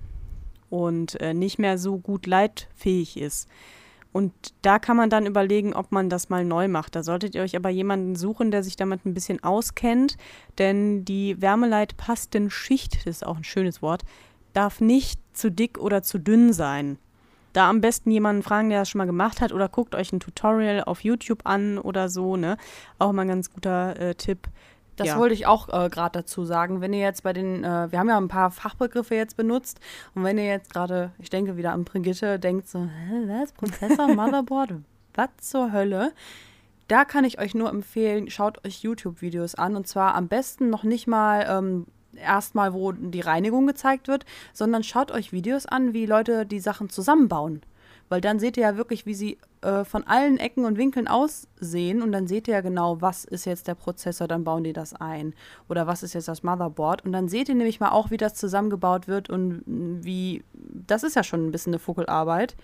und 0.71 1.21
äh, 1.21 1.35
nicht 1.35 1.59
mehr 1.59 1.77
so 1.79 1.99
gut 1.99 2.27
leitfähig 2.27 3.17
ist. 3.21 3.49
Und 4.13 4.33
da 4.61 4.79
kann 4.79 4.97
man 4.97 5.09
dann 5.09 5.27
überlegen, 5.27 5.73
ob 5.75 5.91
man 5.91 6.11
das 6.11 6.29
mal 6.29 6.45
neu 6.45 6.69
macht. 6.69 6.95
Da 6.95 7.03
solltet 7.03 7.35
ihr 7.35 7.43
euch 7.43 7.57
aber 7.57 7.71
jemanden 7.71 8.15
suchen, 8.15 8.51
der 8.51 8.63
sich 8.63 8.77
damit 8.77 9.07
ein 9.07 9.15
bisschen 9.15 9.43
auskennt, 9.43 10.17
denn 10.59 11.05
die 11.05 11.41
Wärmeleitpastenschicht, 11.41 13.07
das 13.07 13.07
ist 13.07 13.27
auch 13.27 13.39
ein 13.39 13.45
schönes 13.45 13.81
Wort, 13.81 14.03
darf 14.53 14.81
nicht 14.81 15.19
zu 15.33 15.51
dick 15.51 15.79
oder 15.79 16.03
zu 16.03 16.19
dünn 16.19 16.53
sein. 16.53 16.99
Da 17.53 17.69
am 17.69 17.81
besten 17.81 18.11
jemanden 18.11 18.43
fragen, 18.43 18.71
der 18.71 18.81
das 18.81 18.89
schon 18.89 18.99
mal 18.99 19.07
gemacht 19.07 19.41
hat, 19.41 19.53
oder 19.53 19.69
guckt 19.69 19.95
euch 19.95 20.13
ein 20.13 20.21
Tutorial 20.21 20.85
auf 20.85 21.05
YouTube 21.05 21.41
an 21.45 21.79
oder 21.79 22.09
so, 22.09 22.37
ne? 22.37 22.57
Auch 22.99 23.13
mal 23.13 23.23
ein 23.23 23.29
ganz 23.29 23.51
guter 23.51 23.99
äh, 23.99 24.15
Tipp. 24.15 24.49
Das 24.97 25.09
Ja. 25.09 25.19
wollte 25.19 25.35
ich 25.35 25.47
auch 25.47 25.69
äh, 25.69 25.89
gerade 25.89 26.21
dazu 26.21 26.45
sagen. 26.45 26.81
Wenn 26.81 26.93
ihr 26.93 27.01
jetzt 27.01 27.23
bei 27.23 27.33
den, 27.33 27.65
äh, 27.65 27.91
wir 27.91 27.99
haben 27.99 28.09
ja 28.09 28.19
ein 28.19 28.29
paar 28.29 28.51
Fachbegriffe 28.51 29.15
jetzt 29.15 29.37
benutzt 29.37 29.81
und 30.15 30.25
wenn 30.25 30.39
ihr 30.39 30.47
jetzt 30.47 30.73
gerade, 30.73 31.13
ich 31.19 31.31
denke 31.31 31.57
wieder 31.57 31.73
an 31.73 31.85
Brigitte, 31.85 32.39
denkt 32.39 32.69
so, 32.69 32.81
hä, 32.81 33.23
was, 33.27 33.53
Prozessor, 33.53 34.09
Motherboard, 34.15 34.75
was 35.15 35.29
zur 35.41 35.73
Hölle? 35.73 36.13
Da 36.89 37.05
kann 37.07 37.25
ich 37.25 37.41
euch 37.41 37.55
nur 37.55 37.71
empfehlen, 37.71 38.29
schaut 38.29 38.67
euch 38.67 38.83
YouTube-Videos 38.83 39.55
an 39.55 39.77
und 39.77 39.87
zwar 39.87 40.15
am 40.15 40.29
besten 40.29 40.69
noch 40.69 40.83
nicht 40.83 41.07
mal 41.07 41.47
ähm, 41.49 41.87
erstmal, 42.15 42.75
wo 42.75 42.93
die 42.93 43.21
Reinigung 43.21 43.67
gezeigt 43.67 44.09
wird, 44.09 44.27
sondern 44.53 44.83
schaut 44.83 45.11
euch 45.11 45.33
Videos 45.33 45.65
an, 45.65 45.95
wie 45.95 46.05
Leute 46.05 46.45
die 46.45 46.61
Sachen 46.61 46.91
zusammenbauen. 46.91 47.63
Weil 48.13 48.21
dann 48.21 48.39
seht 48.39 48.59
ihr 48.59 48.65
ja 48.65 48.77
wirklich, 48.77 49.07
wie 49.07 49.15
sie 49.15 49.39
äh, 49.63 49.85
von 49.85 50.07
allen 50.07 50.37
Ecken 50.37 50.67
und 50.67 50.77
Winkeln 50.77 51.09
aussehen 51.09 52.03
und 52.03 52.13
dann 52.13 52.27
seht 52.27 52.47
ihr 52.47 52.53
ja 52.53 52.61
genau, 52.61 53.01
was 53.01 53.25
ist 53.25 53.47
jetzt 53.47 53.69
der 53.69 53.75
Prozessor, 53.75 54.29
dann 54.29 54.45
bauen 54.45 54.65
die 54.65 54.75
das 54.75 54.93
ein. 54.93 55.33
Oder 55.67 55.87
was 55.87 56.03
ist 56.03 56.13
jetzt 56.13 56.29
das 56.29 56.43
Motherboard. 56.43 57.07
Und 57.07 57.13
dann 57.13 57.29
seht 57.29 57.49
ihr 57.49 57.55
nämlich 57.55 57.81
mal 57.81 57.89
auch, 57.89 58.11
wie 58.11 58.19
das 58.19 58.35
zusammengebaut 58.35 59.09
wird 59.09 59.31
und 59.31 59.63
wie, 59.65 60.45
das 60.53 61.05
ist 61.05 61.17
ja 61.17 61.25
schon 61.25 61.47
ein 61.47 61.53
bisschen 61.53 61.73
eine 61.73 61.79
Fuckelarbeit. 61.79 62.55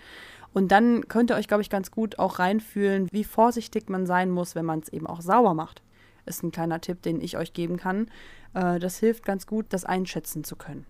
Und 0.53 0.71
dann 0.71 1.07
könnt 1.07 1.31
ihr 1.31 1.35
euch, 1.35 1.47
glaube 1.47 1.63
ich, 1.63 1.71
ganz 1.71 1.89
gut 1.89 2.19
auch 2.19 2.37
reinfühlen, 2.37 3.07
wie 3.11 3.23
vorsichtig 3.23 3.89
man 3.89 4.05
sein 4.05 4.29
muss, 4.29 4.53
wenn 4.53 4.65
man 4.65 4.81
es 4.81 4.89
eben 4.89 5.07
auch 5.07 5.21
sauber 5.21 5.55
macht. 5.55 5.81
Ist 6.27 6.43
ein 6.43 6.51
kleiner 6.51 6.79
Tipp, 6.79 7.01
den 7.01 7.21
ich 7.21 7.37
euch 7.37 7.53
geben 7.53 7.77
kann. 7.77 8.11
Äh, 8.53 8.77
das 8.77 8.99
hilft 8.99 9.25
ganz 9.25 9.47
gut, 9.47 9.65
das 9.69 9.83
einschätzen 9.83 10.43
zu 10.43 10.55
können. 10.55 10.85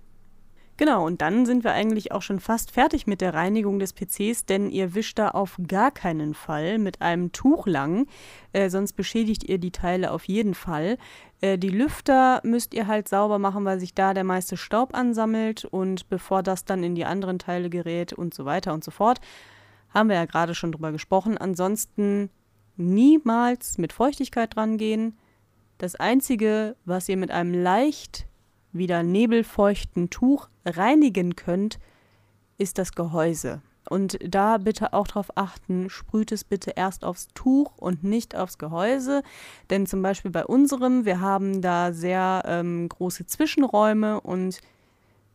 Genau, 0.80 1.06
und 1.06 1.22
dann 1.22 1.46
sind 1.46 1.66
wir 1.66 1.74
eigentlich 1.74 2.14
auch 2.14 2.22
schon 2.22 2.40
fast 2.40 2.72
fertig 2.72 3.06
mit 3.06 3.20
der 3.20 3.34
Reinigung 3.34 3.80
des 3.80 3.92
PCs, 3.92 4.46
denn 4.46 4.70
ihr 4.70 4.96
wischt 4.96 5.20
da 5.20 5.28
auf 5.32 5.58
gar 5.68 5.92
keinen 5.92 6.34
Fall 6.34 6.78
mit 6.78 7.02
einem 7.02 7.34
Tuch 7.34 7.68
lang, 7.68 8.08
äh, 8.54 8.70
sonst 8.70 8.94
beschädigt 8.94 9.44
ihr 9.44 9.58
die 9.58 9.72
Teile 9.72 10.10
auf 10.10 10.24
jeden 10.24 10.54
Fall. 10.54 10.98
Äh, 11.42 11.58
die 11.58 11.68
Lüfter 11.68 12.40
müsst 12.46 12.74
ihr 12.74 12.88
halt 12.88 13.10
sauber 13.10 13.40
machen, 13.40 13.66
weil 13.66 13.82
sich 13.82 13.94
da 13.94 14.14
der 14.14 14.24
meiste 14.24 14.56
Staub 14.56 14.96
ansammelt 14.96 15.66
und 15.66 16.08
bevor 16.08 16.44
das 16.44 16.64
dann 16.64 16.82
in 16.82 16.96
die 16.96 17.04
anderen 17.04 17.40
Teile 17.40 17.70
gerät 17.70 18.14
und 18.14 18.34
so 18.34 18.46
weiter 18.46 18.74
und 18.74 18.86
so 18.86 18.92
fort. 18.92 19.20
Haben 19.94 20.08
wir 20.08 20.16
ja 20.16 20.24
gerade 20.24 20.56
schon 20.56 20.72
drüber 20.72 20.94
gesprochen. 20.94 21.38
Ansonsten 21.38 22.30
niemals 22.78 23.80
mit 23.80 23.92
Feuchtigkeit 23.92 24.56
dran 24.56 24.78
gehen. 24.78 25.18
Das 25.78 25.96
Einzige, 25.96 26.78
was 26.86 27.10
ihr 27.10 27.18
mit 27.18 27.32
einem 27.32 27.54
leicht 27.54 28.29
wieder 28.72 29.04
nebelfeuchten 29.04 30.10
Tuch 30.10 30.50
reinigen 30.66 31.36
könnt, 31.36 31.80
ist 32.58 32.78
das 32.78 32.94
Gehäuse. 32.94 33.62
Und 33.90 34.20
da 34.22 34.58
bitte 34.58 34.94
auch 34.94 35.08
darauf 35.08 35.36
achten, 35.36 35.90
sprüht 35.90 36.32
es 36.32 36.44
bitte 36.44 36.72
erst 36.76 37.04
aufs 37.04 37.28
Tuch 37.34 37.78
und 37.78 38.04
nicht 38.04 38.36
aufs 38.36 38.60
Gehäuse. 38.60 39.24
Denn 39.70 39.88
zum 39.88 40.04
Beispiel 40.04 40.30
bei 40.30 40.46
unserem, 40.46 41.06
wir 41.06 41.22
haben 41.22 41.62
da 41.62 41.92
sehr 41.92 42.44
ähm, 42.46 42.88
große 42.88 43.26
Zwischenräume 43.26 44.22
und 44.22 44.62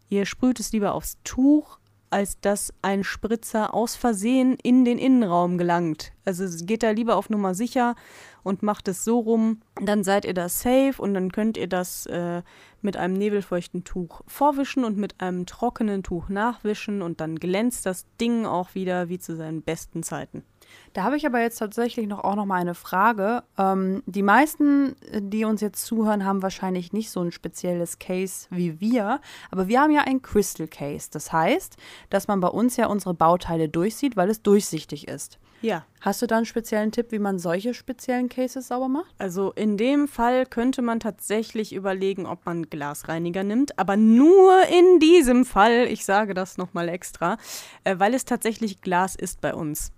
ihr 0.09 0.25
sprüht 0.25 0.61
es 0.61 0.73
lieber 0.73 0.95
aufs 0.95 1.19
Tuch, 1.25 1.79
als 2.15 2.39
dass 2.41 2.73
ein 2.81 3.03
Spritzer 3.03 3.75
aus 3.75 3.97
Versehen 3.97 4.57
in 4.63 4.85
den 4.85 4.99
Innenraum 4.99 5.59
gelangt. 5.59 6.13
Also 6.25 6.45
geht 6.65 6.85
da 6.85 6.91
lieber 6.91 7.17
auf 7.17 7.29
Nummer 7.29 7.57
sicher 7.57 7.97
und 8.45 8.63
macht 8.63 8.87
es 8.87 9.03
so 9.03 9.19
rum, 9.19 9.63
dann 9.83 10.05
seid 10.05 10.25
ihr 10.25 10.33
da 10.33 10.49
safe 10.49 10.95
und 10.99 11.15
dann 11.15 11.33
könnt 11.33 11.57
ihr 11.57 11.67
das 11.67 12.07
äh, 12.07 12.43
mit 12.83 12.97
einem 12.97 13.15
nebelfeuchten 13.15 13.83
Tuch 13.83 14.21
vorwischen 14.29 14.85
und 14.85 14.97
mit 14.97 15.21
einem 15.21 15.45
trockenen 15.45 16.05
Tuch 16.05 16.29
nachwischen 16.29 17.03
und 17.03 17.21
dann 17.21 17.35
glänzt 17.35 17.85
das 17.85 18.07
Ding 18.21 18.47
auch 18.47 18.77
wieder 18.77 19.09
wie 19.09 19.19
zu 19.19 19.35
seinen 19.35 19.63
besten 19.63 20.05
Zeiten. 20.05 20.45
Da 20.93 21.03
habe 21.03 21.17
ich 21.17 21.27
aber 21.27 21.41
jetzt 21.41 21.59
tatsächlich 21.59 22.07
noch 22.07 22.23
auch 22.23 22.37
noch 22.37 22.47
mal 22.47 22.61
eine 22.61 22.75
Frage. 22.75 23.43
Ähm, 23.59 24.03
die 24.07 24.23
meisten, 24.23 24.95
die 25.13 25.45
uns 25.45 25.61
jetzt 25.61 25.85
zuhören, 25.85 26.25
haben 26.25 26.43
wahrscheinlich 26.43 26.93
nicht 26.93 27.11
so 27.11 27.21
ein 27.21 27.33
spezielles 27.33 27.99
Case 27.99 28.47
wie 28.51 28.81
wir, 28.81 29.21
aber 29.51 29.69
wir 29.69 29.81
haben 29.81 29.91
ja 29.91 30.03
ein 30.03 30.23
Crystal 30.23 30.69
Case. 30.69 31.09
Das 31.11 31.33
heißt, 31.33 31.77
dass 32.11 32.29
man 32.29 32.41
bei 32.41 32.49
uns 32.49 32.77
ja 32.77 32.87
unsere 32.87 33.15
Bauteile 33.15 33.69
durchsieht, 33.69 34.17
weil 34.17 34.31
es 34.31 34.43
durchsichtig 34.43 35.09
ist. 35.09 35.39
Ja. 35.65 35.87
Hast 36.03 36.21
du 36.21 36.27
da 36.27 36.37
einen 36.37 36.45
speziellen 36.45 36.93
Tipp, 36.93 37.11
wie 37.11 37.19
man 37.19 37.39
solche 37.39 37.73
speziellen 37.73 38.29
Cases 38.29 38.69
sauber 38.69 38.89
macht? 38.89 39.15
Also 39.17 39.51
in 39.53 39.79
dem 39.79 40.09
Fall 40.09 40.45
könnte 40.45 40.83
man 40.83 41.01
tatsächlich 41.01 41.75
überlegen, 41.75 42.27
ob 42.27 42.45
man 42.45 42.69
Glasreiniger 42.69 43.43
nimmt, 43.45 43.79
aber 43.79 43.97
nur 43.97 44.53
in 44.67 45.01
diesem 45.01 45.47
Fall, 45.47 45.87
ich 45.89 46.05
sage 46.05 46.35
das 46.35 46.59
nochmal 46.59 46.91
extra, 46.91 47.39
äh, 47.85 47.99
weil 47.99 48.13
es 48.13 48.27
tatsächlich 48.27 48.83
Glas 48.83 49.17
ist 49.17 49.41
bei 49.41 49.55
uns. 49.55 49.91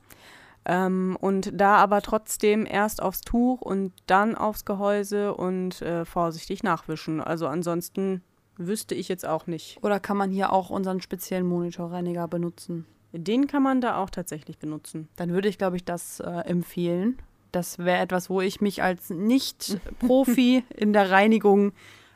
Ähm, 0.68 1.16
und 1.20 1.52
da 1.55 1.76
aber 1.76 2.02
trotzdem 2.02 2.66
erst 2.66 3.00
aufs 3.00 3.20
Tuch 3.20 3.61
und 3.62 3.92
dann 4.07 4.35
aufs 4.35 4.64
Gehäuse 4.64 5.33
und 5.35 5.81
äh, 5.81 6.05
vorsichtig 6.05 6.64
nachwischen. 6.64 7.20
Also 7.20 7.46
ansonsten 7.46 8.22
wüsste 8.57 8.96
ich 8.96 9.09
jetzt 9.09 9.26
auch 9.26 9.46
nicht. 9.46 9.79
Oder 9.83 10.00
kann 10.00 10.16
man 10.16 10.31
hier 10.31 10.52
auch 10.52 10.70
unseren 10.70 11.00
speziellen 11.00 11.46
Monitorreiniger 11.46 12.26
benutzen? 12.26 12.85
Den 13.12 13.46
kann 13.46 13.62
man 13.62 13.81
da 13.81 13.98
auch 13.98 14.11
tatsächlich 14.11 14.59
benutzen. 14.59 15.09
Dann 15.16 15.31
würde 15.31 15.48
ich, 15.48 15.57
glaube 15.57 15.76
ich, 15.76 15.85
das 15.85 16.20
äh, 16.20 16.31
empfehlen. 16.31 17.18
Das 17.52 17.79
wäre 17.79 18.02
etwas, 18.02 18.29
wo 18.29 18.40
ich 18.40 18.61
mich 18.61 18.83
als 18.83 19.11
Nicht-Profi 19.11 20.64
in 20.76 20.92
der 20.92 21.11
Reinigung 21.11 21.68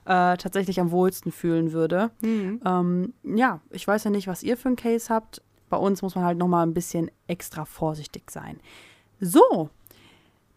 äh, 0.05 0.37
tatsächlich 0.37 0.81
am 0.81 0.91
wohlsten 0.91 1.31
fühlen 1.31 1.73
würde. 1.73 2.11
Mhm. 2.21 2.61
Ähm, 2.67 3.15
ja, 3.23 3.61
ich 3.71 3.87
weiß 3.87 4.05
ja 4.05 4.11
nicht, 4.11 4.27
was 4.27 4.43
ihr 4.43 4.57
für 4.57 4.69
einen 4.69 4.77
Case 4.77 5.13
habt. 5.13 5.41
Bei 5.71 5.79
uns 5.79 6.03
muss 6.03 6.15
man 6.15 6.25
halt 6.25 6.37
nochmal 6.37 6.67
ein 6.67 6.75
bisschen 6.75 7.11
extra 7.27 7.65
vorsichtig 7.65 8.31
sein. 8.31 8.61
So, 9.21 9.71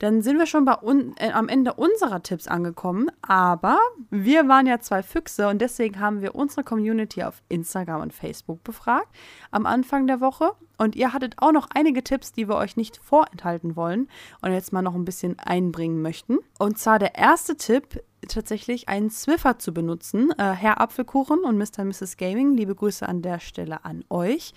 dann 0.03 0.21
sind 0.21 0.37
wir 0.37 0.47
schon 0.47 0.65
bei 0.65 0.75
äh, 1.15 1.31
am 1.31 1.47
Ende 1.47 1.75
unserer 1.75 2.21
Tipps 2.21 2.49
angekommen. 2.49 3.09
Aber 3.21 3.77
wir 4.09 4.49
waren 4.49 4.67
ja 4.67 4.79
zwei 4.79 5.01
Füchse 5.01 5.47
und 5.47 5.61
deswegen 5.61 5.97
haben 5.97 6.21
wir 6.21 6.35
unsere 6.35 6.65
Community 6.65 7.23
auf 7.23 7.41
Instagram 7.47 8.01
und 8.01 8.13
Facebook 8.13 8.61
befragt 8.65 9.07
am 9.51 9.65
Anfang 9.65 10.05
der 10.07 10.19
Woche. 10.19 10.51
Und 10.77 10.97
ihr 10.97 11.13
hattet 11.13 11.35
auch 11.37 11.53
noch 11.53 11.69
einige 11.73 12.03
Tipps, 12.03 12.33
die 12.33 12.49
wir 12.49 12.55
euch 12.55 12.75
nicht 12.75 12.97
vorenthalten 12.97 13.77
wollen 13.77 14.09
und 14.41 14.51
jetzt 14.51 14.73
mal 14.73 14.81
noch 14.81 14.95
ein 14.95 15.05
bisschen 15.05 15.39
einbringen 15.39 16.01
möchten. 16.01 16.39
Und 16.59 16.77
zwar 16.79 16.99
der 16.99 17.15
erste 17.15 17.55
Tipp 17.55 18.03
tatsächlich 18.27 18.89
einen 18.89 19.09
Swiffer 19.09 19.57
zu 19.57 19.73
benutzen. 19.73 20.31
Äh, 20.37 20.51
Herr 20.51 20.81
Apfelkuchen 20.81 21.45
und 21.45 21.57
Mr. 21.57 21.79
und 21.79 21.87
Mrs. 21.89 22.17
Gaming, 22.17 22.57
liebe 22.57 22.75
Grüße 22.75 23.07
an 23.07 23.21
der 23.21 23.39
Stelle 23.39 23.85
an 23.85 24.03
euch. 24.09 24.53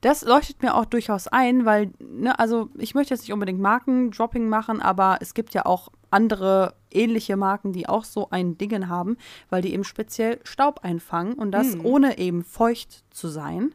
Das 0.00 0.24
leuchtet 0.24 0.62
mir 0.62 0.74
auch 0.74 0.86
durchaus 0.86 1.28
ein, 1.28 1.66
weil, 1.66 1.90
ne, 1.98 2.38
also 2.38 2.70
ich 2.78 2.94
möchte 2.94 3.12
jetzt 3.12 3.22
nicht 3.22 3.32
unbedingt 3.32 3.60
Markendropping 3.60 4.48
machen, 4.48 4.80
aber 4.80 5.18
es 5.20 5.34
gibt 5.34 5.52
ja 5.52 5.66
auch 5.66 5.90
andere 6.10 6.74
ähnliche 6.90 7.36
Marken, 7.36 7.72
die 7.72 7.88
auch 7.88 8.04
so 8.04 8.30
ein 8.30 8.56
Ding 8.56 8.88
haben, 8.88 9.16
weil 9.50 9.62
die 9.62 9.72
eben 9.72 9.84
speziell 9.84 10.40
Staub 10.44 10.80
einfangen 10.82 11.34
und 11.34 11.52
das 11.52 11.74
hm. 11.74 11.84
ohne 11.84 12.18
eben 12.18 12.44
feucht 12.44 13.04
zu 13.10 13.28
sein. 13.28 13.74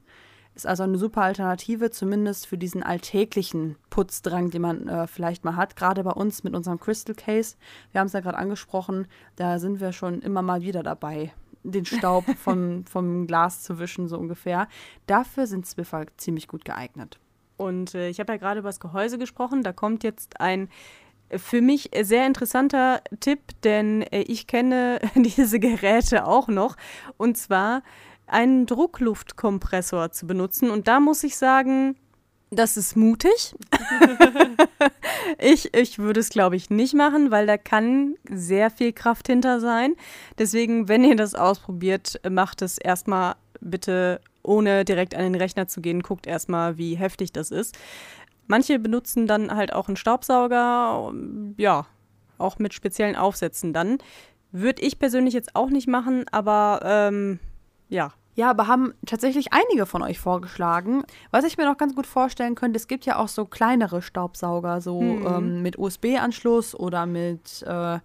Ist 0.55 0.65
also 0.65 0.83
eine 0.83 0.97
super 0.97 1.21
Alternative, 1.21 1.91
zumindest 1.91 2.47
für 2.47 2.57
diesen 2.57 2.81
alltäglichen 2.81 3.75
Putzdrang, 3.89 4.51
den 4.51 4.61
man 4.61 4.87
äh, 4.87 5.05
vielleicht 5.05 5.43
mal 5.43 5.57
hat. 5.57 5.75
Gerade 5.75 6.01
bei 6.05 6.11
uns 6.11 6.45
mit 6.45 6.55
unserem 6.55 6.79
Crystal 6.79 7.13
Case. 7.13 7.57
Wir 7.91 7.99
haben 7.99 8.07
es 8.07 8.13
ja 8.13 8.21
gerade 8.21 8.37
angesprochen, 8.37 9.07
da 9.35 9.59
sind 9.59 9.81
wir 9.81 9.91
schon 9.91 10.21
immer 10.21 10.41
mal 10.41 10.61
wieder 10.61 10.81
dabei, 10.81 11.33
den 11.71 11.85
Staub 11.85 12.25
vom, 12.37 12.85
vom 12.85 13.27
Glas 13.27 13.63
zu 13.63 13.79
wischen, 13.79 14.07
so 14.07 14.17
ungefähr. 14.17 14.67
Dafür 15.07 15.47
sind 15.47 15.65
Zwiffer 15.65 16.05
ziemlich 16.17 16.47
gut 16.47 16.65
geeignet. 16.65 17.19
Und 17.57 17.95
äh, 17.95 18.09
ich 18.09 18.19
habe 18.19 18.33
ja 18.33 18.37
gerade 18.37 18.59
über 18.59 18.69
das 18.69 18.79
Gehäuse 18.79 19.17
gesprochen. 19.17 19.63
Da 19.63 19.73
kommt 19.73 20.03
jetzt 20.03 20.39
ein 20.39 20.69
äh, 21.29 21.37
für 21.37 21.61
mich 21.61 21.91
sehr 22.01 22.27
interessanter 22.27 23.01
Tipp, 23.19 23.39
denn 23.63 24.01
äh, 24.03 24.21
ich 24.21 24.47
kenne 24.47 24.99
diese 25.15 25.59
Geräte 25.59 26.25
auch 26.25 26.47
noch. 26.47 26.75
Und 27.17 27.37
zwar 27.37 27.83
einen 28.27 28.65
Druckluftkompressor 28.65 30.11
zu 30.11 30.27
benutzen. 30.27 30.69
Und 30.69 30.87
da 30.87 30.99
muss 30.99 31.23
ich 31.23 31.37
sagen, 31.37 31.95
das 32.55 32.77
ist 32.77 32.95
mutig. 32.95 33.55
ich, 35.39 35.73
ich 35.73 35.99
würde 35.99 36.19
es, 36.19 36.29
glaube 36.29 36.55
ich, 36.55 36.69
nicht 36.69 36.93
machen, 36.93 37.31
weil 37.31 37.45
da 37.45 37.57
kann 37.57 38.15
sehr 38.29 38.69
viel 38.69 38.93
Kraft 38.93 39.27
hinter 39.27 39.59
sein. 39.59 39.95
Deswegen, 40.37 40.87
wenn 40.87 41.03
ihr 41.03 41.15
das 41.15 41.35
ausprobiert, 41.35 42.19
macht 42.29 42.61
es 42.61 42.77
erstmal 42.77 43.35
bitte 43.61 44.21
ohne 44.43 44.85
direkt 44.85 45.15
an 45.15 45.23
den 45.23 45.35
Rechner 45.35 45.67
zu 45.67 45.81
gehen. 45.81 46.01
Guckt 46.01 46.27
erstmal, 46.27 46.77
wie 46.77 46.95
heftig 46.95 47.33
das 47.33 47.51
ist. 47.51 47.77
Manche 48.47 48.77
benutzen 48.79 49.27
dann 49.27 49.55
halt 49.55 49.73
auch 49.73 49.87
einen 49.87 49.97
Staubsauger, 49.97 51.11
ja, 51.57 51.87
auch 52.37 52.59
mit 52.59 52.73
speziellen 52.73 53.15
Aufsätzen 53.15 53.73
dann. 53.73 53.97
Würde 54.51 54.83
ich 54.83 54.99
persönlich 54.99 55.33
jetzt 55.33 55.55
auch 55.55 55.69
nicht 55.69 55.87
machen, 55.87 56.25
aber 56.31 56.81
ähm, 56.83 57.39
ja, 57.89 58.13
ja, 58.35 58.49
aber 58.49 58.67
haben 58.67 58.93
tatsächlich 59.05 59.53
einige 59.53 59.85
von 59.85 60.01
euch 60.01 60.19
vorgeschlagen. 60.19 61.03
Was 61.31 61.45
ich 61.45 61.57
mir 61.57 61.65
noch 61.65 61.77
ganz 61.77 61.95
gut 61.95 62.05
vorstellen 62.05 62.55
könnte, 62.55 62.77
es 62.77 62.87
gibt 62.87 63.05
ja 63.05 63.15
auch 63.15 63.29
so 63.29 63.45
kleinere 63.45 64.01
Staubsauger, 64.01 64.81
so 64.81 65.01
mhm. 65.01 65.27
ähm, 65.27 65.61
mit 65.61 65.79
USB-Anschluss 65.79 66.75
oder 66.75 67.05
mit, 67.05 67.63
äh, 67.63 67.99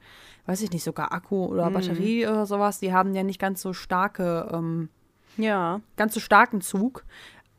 weiß 0.46 0.62
ich 0.62 0.70
nicht, 0.70 0.84
sogar 0.84 1.12
Akku 1.12 1.46
oder 1.46 1.68
mhm. 1.68 1.74
Batterie 1.74 2.26
oder 2.26 2.46
sowas. 2.46 2.78
Die 2.78 2.92
haben 2.92 3.14
ja 3.14 3.24
nicht 3.24 3.40
ganz 3.40 3.60
so 3.60 3.72
starke, 3.72 4.48
ähm, 4.52 4.88
ja, 5.36 5.80
ganz 5.96 6.14
so 6.14 6.20
starken 6.20 6.60
Zug. 6.60 7.04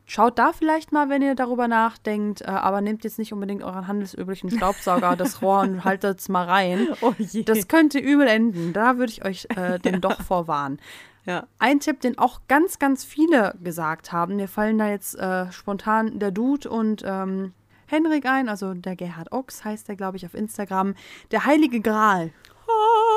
Schaut 0.05 0.39
da 0.39 0.51
vielleicht 0.51 0.91
mal, 0.91 1.09
wenn 1.09 1.21
ihr 1.21 1.35
darüber 1.35 1.67
nachdenkt, 1.67 2.41
äh, 2.41 2.45
aber 2.45 2.81
nehmt 2.81 3.03
jetzt 3.03 3.19
nicht 3.19 3.33
unbedingt 3.33 3.63
euren 3.63 3.87
handelsüblichen 3.87 4.49
Staubsauger, 4.49 5.15
das 5.15 5.41
Rohr 5.41 5.61
und 5.61 5.83
haltet 5.85 6.19
es 6.19 6.29
mal 6.29 6.45
rein. 6.45 6.87
Oh 7.01 7.13
das 7.45 7.67
könnte 7.67 7.99
übel 7.99 8.27
enden. 8.27 8.73
Da 8.73 8.97
würde 8.97 9.11
ich 9.11 9.25
euch 9.25 9.47
äh, 9.55 9.79
denn 9.79 10.01
doch 10.01 10.21
vorwarnen. 10.21 10.79
Ja. 11.25 11.47
Ein 11.59 11.79
Tipp, 11.79 12.01
den 12.01 12.17
auch 12.17 12.41
ganz, 12.47 12.79
ganz 12.79 13.03
viele 13.03 13.55
gesagt 13.61 14.11
haben, 14.11 14.37
mir 14.37 14.47
fallen 14.47 14.77
da 14.77 14.89
jetzt 14.89 15.15
äh, 15.15 15.51
spontan 15.51 16.19
der 16.19 16.31
Dude 16.31 16.69
und 16.69 17.03
ähm, 17.05 17.53
Henrik 17.85 18.25
ein, 18.25 18.49
also 18.49 18.73
der 18.73 18.95
Gerhard 18.95 19.31
Ochs 19.31 19.63
heißt 19.63 19.87
der, 19.87 19.95
glaube 19.95 20.17
ich, 20.17 20.25
auf 20.25 20.33
Instagram, 20.33 20.95
der 21.31 21.45
Heilige 21.45 21.81
Gral. 21.81 22.31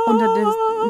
Unter 0.07 0.27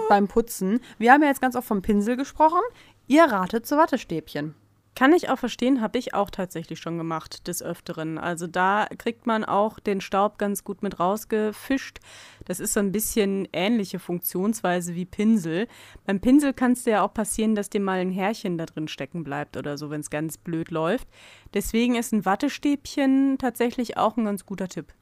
beim 0.08 0.26
Putzen. 0.26 0.80
Wir 0.98 1.12
haben 1.12 1.22
ja 1.22 1.28
jetzt 1.28 1.40
ganz 1.40 1.54
oft 1.54 1.68
vom 1.68 1.82
Pinsel 1.82 2.16
gesprochen. 2.16 2.60
Ihr 3.06 3.24
ratet 3.24 3.66
zu 3.66 3.76
Wattestäbchen. 3.76 4.54
Kann 4.94 5.12
ich 5.12 5.28
auch 5.28 5.38
verstehen, 5.38 5.80
habe 5.80 5.98
ich 5.98 6.14
auch 6.14 6.30
tatsächlich 6.30 6.78
schon 6.78 6.98
gemacht, 6.98 7.48
des 7.48 7.62
Öfteren. 7.62 8.16
Also 8.16 8.46
da 8.46 8.86
kriegt 8.96 9.26
man 9.26 9.44
auch 9.44 9.80
den 9.80 10.00
Staub 10.00 10.38
ganz 10.38 10.62
gut 10.62 10.84
mit 10.84 11.00
rausgefischt. 11.00 11.98
Das 12.44 12.60
ist 12.60 12.74
so 12.74 12.80
ein 12.80 12.92
bisschen 12.92 13.48
ähnliche 13.52 13.98
Funktionsweise 13.98 14.94
wie 14.94 15.04
Pinsel. 15.04 15.66
Beim 16.06 16.20
Pinsel 16.20 16.52
kann 16.52 16.72
es 16.72 16.84
ja 16.84 17.02
auch 17.02 17.12
passieren, 17.12 17.56
dass 17.56 17.70
dir 17.70 17.80
mal 17.80 17.98
ein 17.98 18.12
Härchen 18.12 18.56
da 18.56 18.66
drin 18.66 18.86
stecken 18.86 19.24
bleibt 19.24 19.56
oder 19.56 19.76
so, 19.78 19.90
wenn 19.90 20.00
es 20.00 20.10
ganz 20.10 20.38
blöd 20.38 20.70
läuft. 20.70 21.08
Deswegen 21.54 21.96
ist 21.96 22.12
ein 22.12 22.24
Wattestäbchen 22.24 23.38
tatsächlich 23.38 23.96
auch 23.96 24.16
ein 24.16 24.26
ganz 24.26 24.46
guter 24.46 24.68
Tipp. 24.68 24.94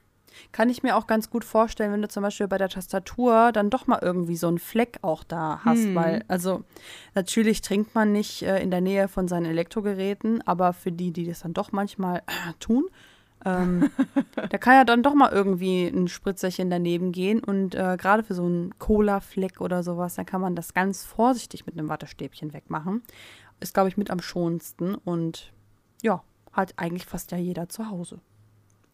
Kann 0.51 0.69
ich 0.69 0.83
mir 0.83 0.95
auch 0.95 1.07
ganz 1.07 1.29
gut 1.29 1.43
vorstellen, 1.43 1.91
wenn 1.91 2.01
du 2.01 2.07
zum 2.07 2.23
Beispiel 2.23 2.47
bei 2.47 2.57
der 2.57 2.69
Tastatur 2.69 3.51
dann 3.51 3.69
doch 3.69 3.87
mal 3.87 3.99
irgendwie 4.01 4.35
so 4.35 4.47
einen 4.47 4.59
Fleck 4.59 4.99
auch 5.01 5.23
da 5.23 5.61
hast, 5.63 5.83
Hm. 5.83 5.95
weil, 5.95 6.23
also 6.27 6.63
natürlich 7.15 7.61
trinkt 7.61 7.95
man 7.95 8.11
nicht 8.11 8.43
äh, 8.43 8.61
in 8.61 8.71
der 8.71 8.81
Nähe 8.81 9.07
von 9.07 9.27
seinen 9.27 9.45
Elektrogeräten, 9.45 10.41
aber 10.47 10.73
für 10.73 10.91
die, 10.91 11.11
die 11.11 11.25
das 11.27 11.41
dann 11.41 11.53
doch 11.53 11.71
manchmal 11.71 12.19
äh, 12.19 12.53
tun, 12.59 12.85
ähm, 13.45 13.89
da 14.49 14.57
kann 14.57 14.75
ja 14.75 14.85
dann 14.85 15.03
doch 15.03 15.13
mal 15.13 15.31
irgendwie 15.31 15.85
ein 15.87 16.07
Spritzerchen 16.07 16.69
daneben 16.69 17.11
gehen 17.11 17.43
und 17.43 17.75
äh, 17.75 17.97
gerade 17.97 18.23
für 18.23 18.33
so 18.33 18.45
einen 18.45 18.77
Cola-Fleck 18.79 19.59
oder 19.59 19.83
sowas, 19.83 20.15
dann 20.15 20.25
kann 20.25 20.41
man 20.41 20.55
das 20.55 20.73
ganz 20.73 21.03
vorsichtig 21.03 21.65
mit 21.65 21.77
einem 21.77 21.89
Wattestäbchen 21.89 22.53
wegmachen. 22.53 23.01
Ist, 23.59 23.73
glaube 23.73 23.89
ich, 23.89 23.97
mit 23.97 24.11
am 24.11 24.21
schonsten 24.21 24.95
und 24.95 25.51
ja, 26.01 26.23
hat 26.51 26.73
eigentlich 26.77 27.05
fast 27.05 27.31
ja 27.31 27.37
jeder 27.37 27.67
zu 27.69 27.89
Hause. 27.89 28.19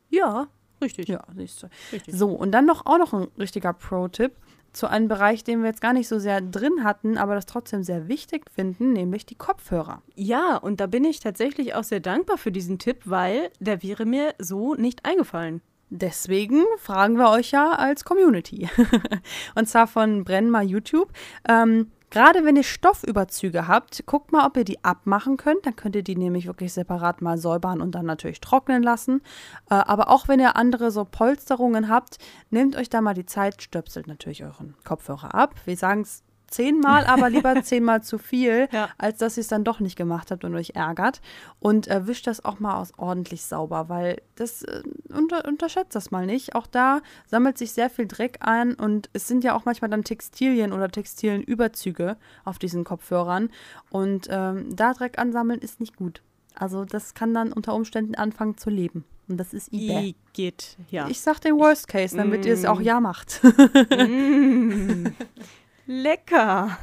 Ja, 0.09 0.47
richtig. 0.81 1.07
Ja, 1.07 1.23
siehst 1.35 1.63
du. 1.63 1.67
richtig. 1.91 2.13
So, 2.13 2.29
und 2.29 2.51
dann 2.51 2.65
noch 2.65 2.85
auch 2.85 2.97
noch 2.97 3.13
ein 3.13 3.27
richtiger 3.37 3.73
Pro-Tipp 3.73 4.33
zu 4.73 4.87
einem 4.87 5.07
Bereich, 5.07 5.43
den 5.43 5.61
wir 5.61 5.69
jetzt 5.69 5.81
gar 5.81 5.93
nicht 5.93 6.07
so 6.07 6.19
sehr 6.19 6.41
drin 6.41 6.83
hatten, 6.83 7.17
aber 7.17 7.35
das 7.35 7.45
trotzdem 7.45 7.83
sehr 7.83 8.07
wichtig 8.07 8.49
finden, 8.51 8.93
nämlich 8.93 9.25
die 9.25 9.35
Kopfhörer. 9.35 10.01
Ja, 10.15 10.57
und 10.57 10.79
da 10.79 10.87
bin 10.87 11.03
ich 11.05 11.19
tatsächlich 11.19 11.73
auch 11.73 11.83
sehr 11.83 11.99
dankbar 11.99 12.37
für 12.37 12.51
diesen 12.51 12.77
Tipp, 12.77 13.01
weil 13.05 13.49
der 13.59 13.81
wäre 13.83 14.05
mir 14.05 14.33
so 14.37 14.75
nicht 14.75 15.05
eingefallen. 15.05 15.61
Deswegen 15.89 16.65
fragen 16.77 17.17
wir 17.17 17.31
euch 17.31 17.51
ja 17.51 17.71
als 17.71 18.03
Community. 18.03 18.69
und 19.55 19.67
zwar 19.67 19.87
von 19.87 20.23
Brennma 20.23 20.61
YouTube. 20.61 21.11
Ähm, 21.47 21.91
Gerade 22.09 22.43
wenn 22.43 22.55
ihr 22.55 22.63
Stoffüberzüge 22.63 23.67
habt, 23.67 24.05
guckt 24.05 24.31
mal, 24.31 24.47
ob 24.47 24.57
ihr 24.57 24.63
die 24.63 24.83
abmachen 24.83 25.37
könnt. 25.37 25.65
Dann 25.65 25.75
könnt 25.75 25.95
ihr 25.95 26.03
die 26.03 26.15
nämlich 26.15 26.47
wirklich 26.47 26.73
separat 26.73 27.21
mal 27.21 27.37
säubern 27.37 27.81
und 27.81 27.93
dann 27.93 28.05
natürlich 28.05 28.41
trocknen 28.41 28.81
lassen. 28.81 29.21
Äh, 29.69 29.75
aber 29.75 30.09
auch 30.09 30.27
wenn 30.27 30.39
ihr 30.39 30.55
andere 30.55 30.91
so 30.91 31.05
Polsterungen 31.05 31.89
habt, 31.89 32.17
nehmt 32.49 32.75
euch 32.75 32.89
da 32.89 33.01
mal 33.01 33.13
die 33.13 33.25
Zeit, 33.25 33.61
stöpselt 33.61 34.07
natürlich 34.07 34.43
euren 34.43 34.75
Kopfhörer 34.83 35.35
ab. 35.35 35.55
Wir 35.65 35.77
sagen 35.77 36.01
es 36.01 36.23
zehnmal, 36.51 37.05
aber 37.05 37.29
lieber 37.29 37.61
zehnmal 37.63 38.03
zu 38.03 38.17
viel, 38.17 38.67
Ja. 38.71 38.89
als 38.97 39.19
dass 39.19 39.37
ihr 39.37 39.41
es 39.41 39.47
dann 39.47 39.63
doch 39.63 39.79
nicht 39.79 39.95
gemacht 39.95 40.31
habt 40.31 40.43
und 40.43 40.55
euch 40.55 40.71
ärgert. 40.75 41.21
Und 41.59 41.87
äh, 41.87 42.07
wischt 42.07 42.27
das 42.27 42.43
auch 42.43 42.59
mal 42.59 42.75
aus 42.79 42.91
ordentlich 42.97 43.43
sauber, 43.43 43.89
weil 43.89 44.21
das 44.35 44.63
äh, 44.63 44.81
unter, 45.13 45.45
unterschätzt 45.47 45.95
das 45.95 46.11
mal 46.11 46.25
nicht. 46.25 46.55
Auch 46.55 46.67
da 46.67 47.01
sammelt 47.27 47.57
sich 47.57 47.71
sehr 47.73 47.89
viel 47.89 48.07
Dreck 48.07 48.37
ein 48.41 48.73
und 48.75 49.09
es 49.13 49.27
sind 49.27 49.43
ja 49.43 49.55
auch 49.55 49.65
manchmal 49.65 49.89
dann 49.89 50.03
Textilien 50.03 50.73
oder 50.73 50.89
Textilienüberzüge 50.89 52.17
auf 52.45 52.59
diesen 52.59 52.83
Kopfhörern. 52.83 53.49
Und 53.89 54.27
ähm, 54.29 54.75
da 54.75 54.93
Dreck 54.93 55.17
ansammeln 55.19 55.59
ist 55.59 55.79
nicht 55.79 55.95
gut. 55.95 56.21
Also 56.55 56.83
das 56.85 57.13
kann 57.13 57.33
dann 57.33 57.53
unter 57.53 57.73
Umständen 57.73 58.15
anfangen 58.15 58.57
zu 58.57 58.69
leben. 58.69 59.05
Und 59.27 59.37
das 59.37 59.53
ist 59.53 59.71
eBay. 59.71 60.15
Igitt, 60.33 60.75
ja. 60.89 61.07
Ich 61.07 61.21
sag 61.21 61.39
den 61.39 61.55
Worst 61.57 61.87
Case, 61.87 62.17
damit 62.17 62.45
ihr 62.47 62.53
es 62.53 62.65
auch 62.65 62.79
Mm. 62.79 62.83
ja 62.83 62.99
macht. 62.99 63.41
Mm. 63.43 65.05
Lecker. 65.91 66.77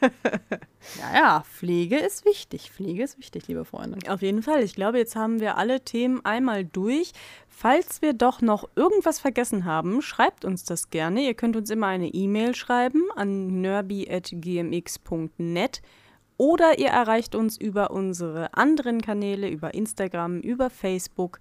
ja, 0.00 0.08
ja, 1.14 1.42
Pflege 1.42 1.98
ist 1.98 2.24
wichtig. 2.24 2.70
Pflege 2.70 3.02
ist 3.02 3.18
wichtig, 3.18 3.46
liebe 3.46 3.66
Freunde. 3.66 3.98
Auf 4.10 4.22
jeden 4.22 4.42
Fall. 4.42 4.62
Ich 4.62 4.74
glaube, 4.74 4.96
jetzt 4.96 5.16
haben 5.16 5.38
wir 5.38 5.58
alle 5.58 5.82
Themen 5.82 6.24
einmal 6.24 6.64
durch. 6.64 7.12
Falls 7.46 8.00
wir 8.00 8.14
doch 8.14 8.40
noch 8.40 8.66
irgendwas 8.74 9.18
vergessen 9.18 9.66
haben, 9.66 10.00
schreibt 10.00 10.46
uns 10.46 10.64
das 10.64 10.88
gerne. 10.88 11.26
Ihr 11.26 11.34
könnt 11.34 11.56
uns 11.56 11.68
immer 11.68 11.88
eine 11.88 12.08
E-Mail 12.08 12.54
schreiben 12.54 13.02
an 13.16 13.60
nerby.gmx.net 13.60 15.82
oder 16.38 16.78
ihr 16.78 16.88
erreicht 16.88 17.34
uns 17.34 17.58
über 17.58 17.90
unsere 17.90 18.54
anderen 18.54 19.02
Kanäle, 19.02 19.50
über 19.50 19.74
Instagram, 19.74 20.40
über 20.40 20.70
Facebook, 20.70 21.38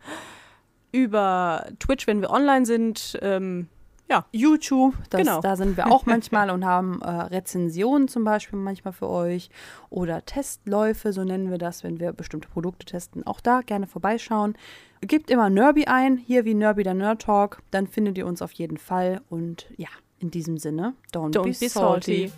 über 0.92 1.70
Twitch, 1.80 2.06
wenn 2.06 2.20
wir 2.20 2.32
online 2.32 2.66
sind. 2.66 3.18
Ähm, 3.22 3.70
ja, 4.10 4.26
YouTube, 4.32 4.96
das, 5.10 5.20
Genau. 5.22 5.42
da 5.42 5.56
sind 5.56 5.76
wir 5.78 5.92
auch 5.92 6.06
manchmal 6.06 6.50
und 6.50 6.66
haben 6.66 7.02
äh, 7.02 7.10
Rezensionen 7.10 8.08
zum 8.08 8.24
Beispiel 8.24 8.58
manchmal 8.58 8.94
für 8.94 9.10
euch 9.10 9.50
oder 9.90 10.26
Testläufe, 10.26 11.12
so 11.12 11.24
nennen 11.24 11.52
wir 11.52 11.58
das, 11.58 11.84
wenn 11.84 12.00
wir 12.00 12.14
bestimmte 12.14 12.48
Produkte 12.48 12.86
testen. 12.86 13.26
Auch 13.28 13.42
da 13.42 13.62
gerne 13.62 13.88
vorbeischauen. 13.88 14.56
Gebt 15.02 15.30
immer 15.30 15.50
Nerby 15.50 15.86
ein, 15.86 16.18
hier 16.18 16.46
wie 16.46 16.54
Nerby 16.54 16.84
der 16.84 16.94
Nerd 16.94 17.22
Talk, 17.24 17.62
dann 17.72 17.86
findet 17.88 18.18
ihr 18.18 18.26
uns 18.26 18.42
auf 18.42 18.52
jeden 18.54 18.78
Fall. 18.78 19.22
Und 19.30 19.68
ja, 19.78 19.90
in 20.20 20.32
diesem 20.32 20.58
Sinne, 20.58 20.94
don't, 21.14 21.34
don't 21.34 21.44
be, 21.44 21.50
be 21.50 21.70
salty. 21.70 22.30
salty. 22.30 22.32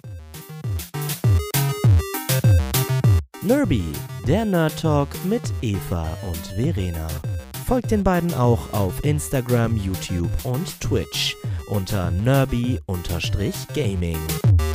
Nerby, 3.42 3.84
der 4.28 4.44
Nerd 4.46 4.80
Talk 4.82 5.08
mit 5.26 5.42
Eva 5.62 6.06
und 6.28 6.48
Verena. 6.58 7.08
Folgt 7.66 7.92
den 7.92 8.04
beiden 8.04 8.34
auch 8.34 8.74
auf 8.74 9.04
Instagram, 9.06 9.78
YouTube 9.78 10.30
und 10.44 10.80
Twitch 10.82 11.38
unter 11.70 12.12
nerby-gaming. 12.12 14.69